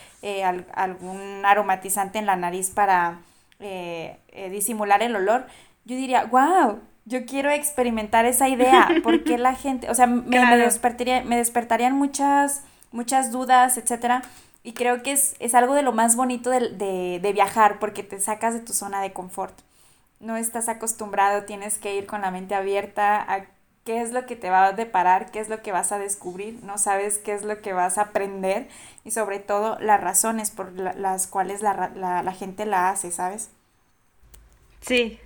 algún 0.75 1.45
aromatizante 1.45 2.19
en 2.19 2.25
la 2.25 2.37
nariz 2.37 2.71
para 2.71 3.19
eh, 3.63 4.19
eh, 4.29 4.51
disimular 4.51 5.03
el 5.03 5.17
olor, 5.17 5.47
yo 5.85 5.97
diría, 5.97 6.25
wow, 6.25 6.81
yo 7.05 7.27
quiero 7.27 7.51
experimentar 7.51 8.25
esa 8.27 8.49
idea, 8.49 8.89
porque 9.03 9.39
la 9.39 9.55
gente, 9.57 9.91
o 9.91 9.95
sea, 9.95 10.07
me, 10.07 10.57
despertaría, 10.57 11.23
me 11.23 11.37
despertarían 11.37 11.95
muchas 11.95 12.63
muchas 12.93 13.33
dudas, 13.33 13.77
etcétera. 13.77 14.23
Y 14.63 14.75
creo 14.75 15.03
que 15.03 15.13
es, 15.13 15.35
es 15.41 15.55
algo 15.55 15.75
de 15.75 15.83
lo 15.83 15.93
más 15.93 16.15
bonito 16.15 16.51
de, 16.51 17.19
de, 17.21 17.33
viajar, 17.33 17.81
porque 17.81 18.05
te 18.05 18.21
sacas 18.21 18.55
de 18.55 18.61
tu 18.61 18.73
zona 18.73 19.01
de 19.03 19.13
confort. 19.13 19.59
No 20.21 20.37
estás 20.37 20.69
acostumbrado, 20.69 21.45
tienes 21.45 21.79
que 21.79 21.97
ir 21.97 22.07
con 22.07 22.21
la 22.21 22.31
mente 22.31 22.55
abierta 22.55 23.21
a 23.21 23.47
qué 23.85 24.01
es 24.01 24.13
lo 24.13 24.27
que 24.27 24.37
te 24.37 24.51
va 24.51 24.67
a 24.67 24.73
deparar, 24.73 25.31
qué 25.31 25.41
es 25.41 25.49
lo 25.49 25.63
que 25.63 25.73
vas 25.73 25.93
a 25.93 25.99
descubrir, 25.99 26.61
no 26.63 26.79
sabes 26.79 27.19
qué 27.19 27.33
es 27.35 27.43
lo 27.43 27.61
que 27.61 27.73
vas 27.73 27.99
a 27.99 28.03
aprender 28.03 28.69
y 29.05 29.11
sobre 29.11 29.39
todo 29.39 29.79
las 29.81 30.01
razones 30.01 30.51
por 30.51 30.73
las 30.73 31.27
cuales 31.27 31.63
la, 31.63 31.91
la, 31.95 32.23
la 32.23 32.33
gente 32.33 32.67
la 32.67 32.91
hace, 32.91 33.11
¿sabes? 33.11 33.51
Sí. 34.81 35.19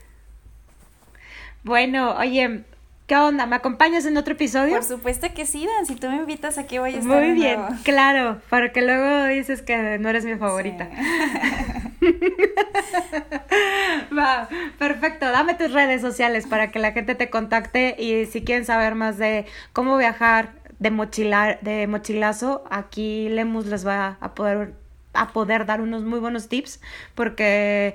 Bueno, 1.65 2.17
oye, 2.17 2.65
¿Qué 3.07 3.15
onda? 3.15 3.47
¿Me 3.47 3.55
acompañas 3.55 4.05
en 4.05 4.17
otro 4.17 4.35
episodio? 4.35 4.75
Por 4.75 4.85
supuesto 4.85 5.29
que 5.33 5.47
sí, 5.47 5.65
Dan. 5.65 5.87
Si 5.87 5.95
tú 5.95 6.09
me 6.09 6.17
invitas, 6.17 6.59
aquí 6.59 6.79
voy 6.79 6.95
a 6.95 6.99
estar. 6.99 7.23
Muy 7.23 7.33
bien, 7.33 7.61
claro. 7.85 8.41
Para 8.51 8.73
que 8.73 8.83
luego 8.83 9.27
dices 9.27 9.63
que 9.63 9.99
no 9.99 10.09
eres 10.09 10.25
mi 10.25 10.35
favorita. 10.35 10.89
Va, 14.17 14.49
perfecto. 14.79 15.27
Dame 15.27 15.55
tus 15.55 15.73
redes 15.73 16.01
sociales 16.01 16.47
para 16.47 16.71
que 16.71 16.79
la 16.79 16.93
gente 16.93 17.15
te 17.15 17.31
contacte 17.31 17.97
y 17.99 18.27
si 18.27 18.45
quieren 18.45 18.65
saber 18.65 18.95
más 18.95 19.19
de 19.19 19.47
cómo 19.73 19.97
viajar 19.97 20.55
de 20.79 20.91
mochilar, 20.91 21.59
de 21.63 21.87
mochilazo, 21.87 22.65
aquí 22.71 23.29
Lemus 23.29 23.67
les 23.67 23.87
va 23.87 24.19
a 24.21 24.35
poder 24.35 24.75
a 25.15 25.33
poder 25.33 25.65
dar 25.65 25.81
unos 25.81 26.05
muy 26.05 26.19
buenos 26.19 26.49
tips 26.49 26.81
porque 27.15 27.95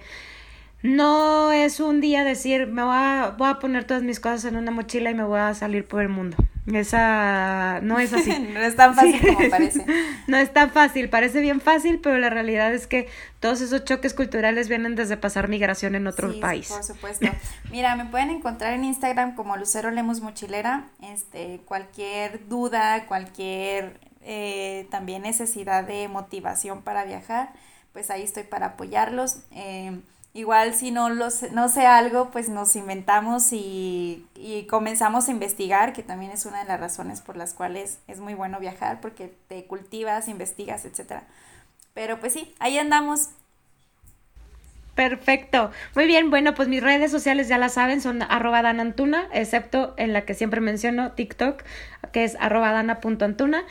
no 0.83 1.51
es 1.51 1.79
un 1.79 2.01
día 2.01 2.23
decir, 2.23 2.67
me 2.67 2.83
voy 2.83 2.95
a, 2.95 3.35
voy 3.37 3.49
a 3.49 3.59
poner 3.59 3.85
todas 3.85 4.03
mis 4.03 4.19
cosas 4.19 4.45
en 4.45 4.55
una 4.55 4.71
mochila 4.71 5.11
y 5.11 5.13
me 5.13 5.23
voy 5.23 5.39
a 5.39 5.53
salir 5.53 5.87
por 5.87 6.01
el 6.01 6.09
mundo. 6.09 6.37
Esa 6.67 7.79
no 7.81 7.99
es 7.99 8.13
así. 8.13 8.31
no 8.53 8.59
es 8.59 8.75
tan 8.75 8.95
fácil 8.95 9.19
como 9.19 9.49
parece. 9.49 9.85
no 10.27 10.37
es 10.37 10.53
tan 10.53 10.71
fácil, 10.71 11.09
parece 11.09 11.41
bien 11.41 11.61
fácil, 11.61 11.99
pero 11.99 12.17
la 12.17 12.29
realidad 12.29 12.73
es 12.73 12.87
que 12.87 13.09
todos 13.39 13.61
esos 13.61 13.83
choques 13.83 14.13
culturales 14.13 14.69
vienen 14.69 14.95
desde 14.95 15.17
pasar 15.17 15.47
migración 15.47 15.95
en 15.95 16.07
otro 16.07 16.39
país. 16.39 16.69
Por 16.69 16.83
supuesto. 16.83 17.27
Mira, 17.71 17.95
me 17.95 18.05
pueden 18.05 18.29
encontrar 18.29 18.73
en 18.73 18.83
Instagram 18.83 19.35
como 19.35 19.57
Lucero 19.57 19.91
Lemos 19.91 20.21
Mochilera. 20.21 20.85
Este, 21.01 21.61
cualquier 21.65 22.47
duda, 22.47 23.05
cualquier 23.07 23.99
eh, 24.23 24.87
también 24.91 25.23
necesidad 25.23 25.83
de 25.83 26.07
motivación 26.07 26.83
para 26.83 27.05
viajar, 27.05 27.53
pues 27.91 28.11
ahí 28.11 28.21
estoy 28.21 28.43
para 28.43 28.67
apoyarlos. 28.67 29.37
Eh, 29.51 29.99
Igual 30.33 30.73
si 30.73 30.91
no, 30.91 31.09
lo 31.09 31.29
sé, 31.29 31.51
no 31.51 31.67
sé 31.67 31.85
algo, 31.85 32.31
pues 32.31 32.47
nos 32.47 32.77
inventamos 32.77 33.51
y, 33.51 34.25
y, 34.35 34.65
comenzamos 34.67 35.27
a 35.27 35.31
investigar, 35.31 35.91
que 35.91 36.03
también 36.03 36.31
es 36.31 36.45
una 36.45 36.59
de 36.59 36.65
las 36.65 36.79
razones 36.79 37.19
por 37.19 37.35
las 37.35 37.53
cuales 37.53 37.99
es 38.07 38.21
muy 38.21 38.33
bueno 38.33 38.59
viajar, 38.59 39.01
porque 39.01 39.33
te 39.49 39.65
cultivas, 39.65 40.29
investigas, 40.29 40.85
etc. 40.85 41.23
Pero 41.93 42.19
pues 42.21 42.31
sí, 42.31 42.55
ahí 42.59 42.77
andamos. 42.77 43.29
Perfecto. 44.95 45.71
Muy 45.95 46.05
bien, 46.05 46.29
bueno, 46.29 46.53
pues 46.53 46.67
mis 46.67 46.81
redes 46.81 47.11
sociales 47.11 47.47
ya 47.47 47.57
las 47.57 47.73
saben, 47.73 48.01
son 48.01 48.21
arroba 48.21 48.61
danantuna, 48.61 49.27
excepto 49.33 49.93
en 49.97 50.13
la 50.13 50.25
que 50.25 50.33
siempre 50.33 50.61
menciono, 50.61 51.13
TikTok, 51.13 51.63
que 52.13 52.23
es 52.23 52.37
arroba 52.39 52.71
dana.antuna. 52.71 53.63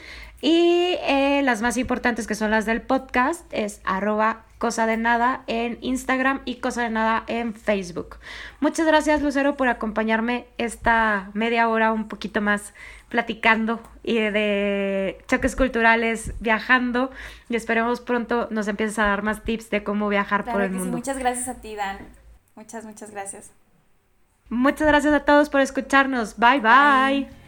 Y 0.42 0.96
eh, 1.02 1.42
las 1.42 1.62
más 1.62 1.76
importantes 1.76 2.26
que 2.26 2.34
son 2.34 2.50
las 2.50 2.66
del 2.66 2.82
podcast 2.82 3.44
es 3.52 3.80
arroba 3.84 4.44
cosa 4.60 4.86
de 4.86 4.98
nada 4.98 5.42
en 5.46 5.78
Instagram 5.80 6.42
y 6.44 6.56
cosa 6.56 6.82
de 6.82 6.90
nada 6.90 7.24
en 7.28 7.54
Facebook. 7.54 8.18
Muchas 8.60 8.86
gracias 8.86 9.22
Lucero 9.22 9.56
por 9.56 9.68
acompañarme 9.68 10.46
esta 10.58 11.30
media 11.32 11.66
hora 11.66 11.92
un 11.92 12.08
poquito 12.08 12.42
más 12.42 12.74
platicando 13.08 13.80
y 14.02 14.18
de 14.18 15.18
choques 15.28 15.56
culturales, 15.56 16.34
viajando 16.40 17.10
y 17.48 17.56
esperemos 17.56 18.02
pronto 18.02 18.48
nos 18.50 18.68
empieces 18.68 18.98
a 18.98 19.06
dar 19.06 19.22
más 19.22 19.44
tips 19.44 19.70
de 19.70 19.82
cómo 19.82 20.10
viajar 20.10 20.44
por 20.44 20.60
el 20.60 20.70
mundo. 20.72 20.94
Muchas 20.94 21.18
gracias 21.18 21.48
a 21.48 21.62
ti 21.62 21.74
Dan. 21.74 21.96
Muchas, 22.54 22.84
muchas 22.84 23.10
gracias. 23.12 23.52
Muchas 24.50 24.86
gracias 24.86 25.14
a 25.14 25.24
todos 25.24 25.48
por 25.48 25.62
escucharnos. 25.62 26.36
bye. 26.36 26.60
bye. 26.60 27.39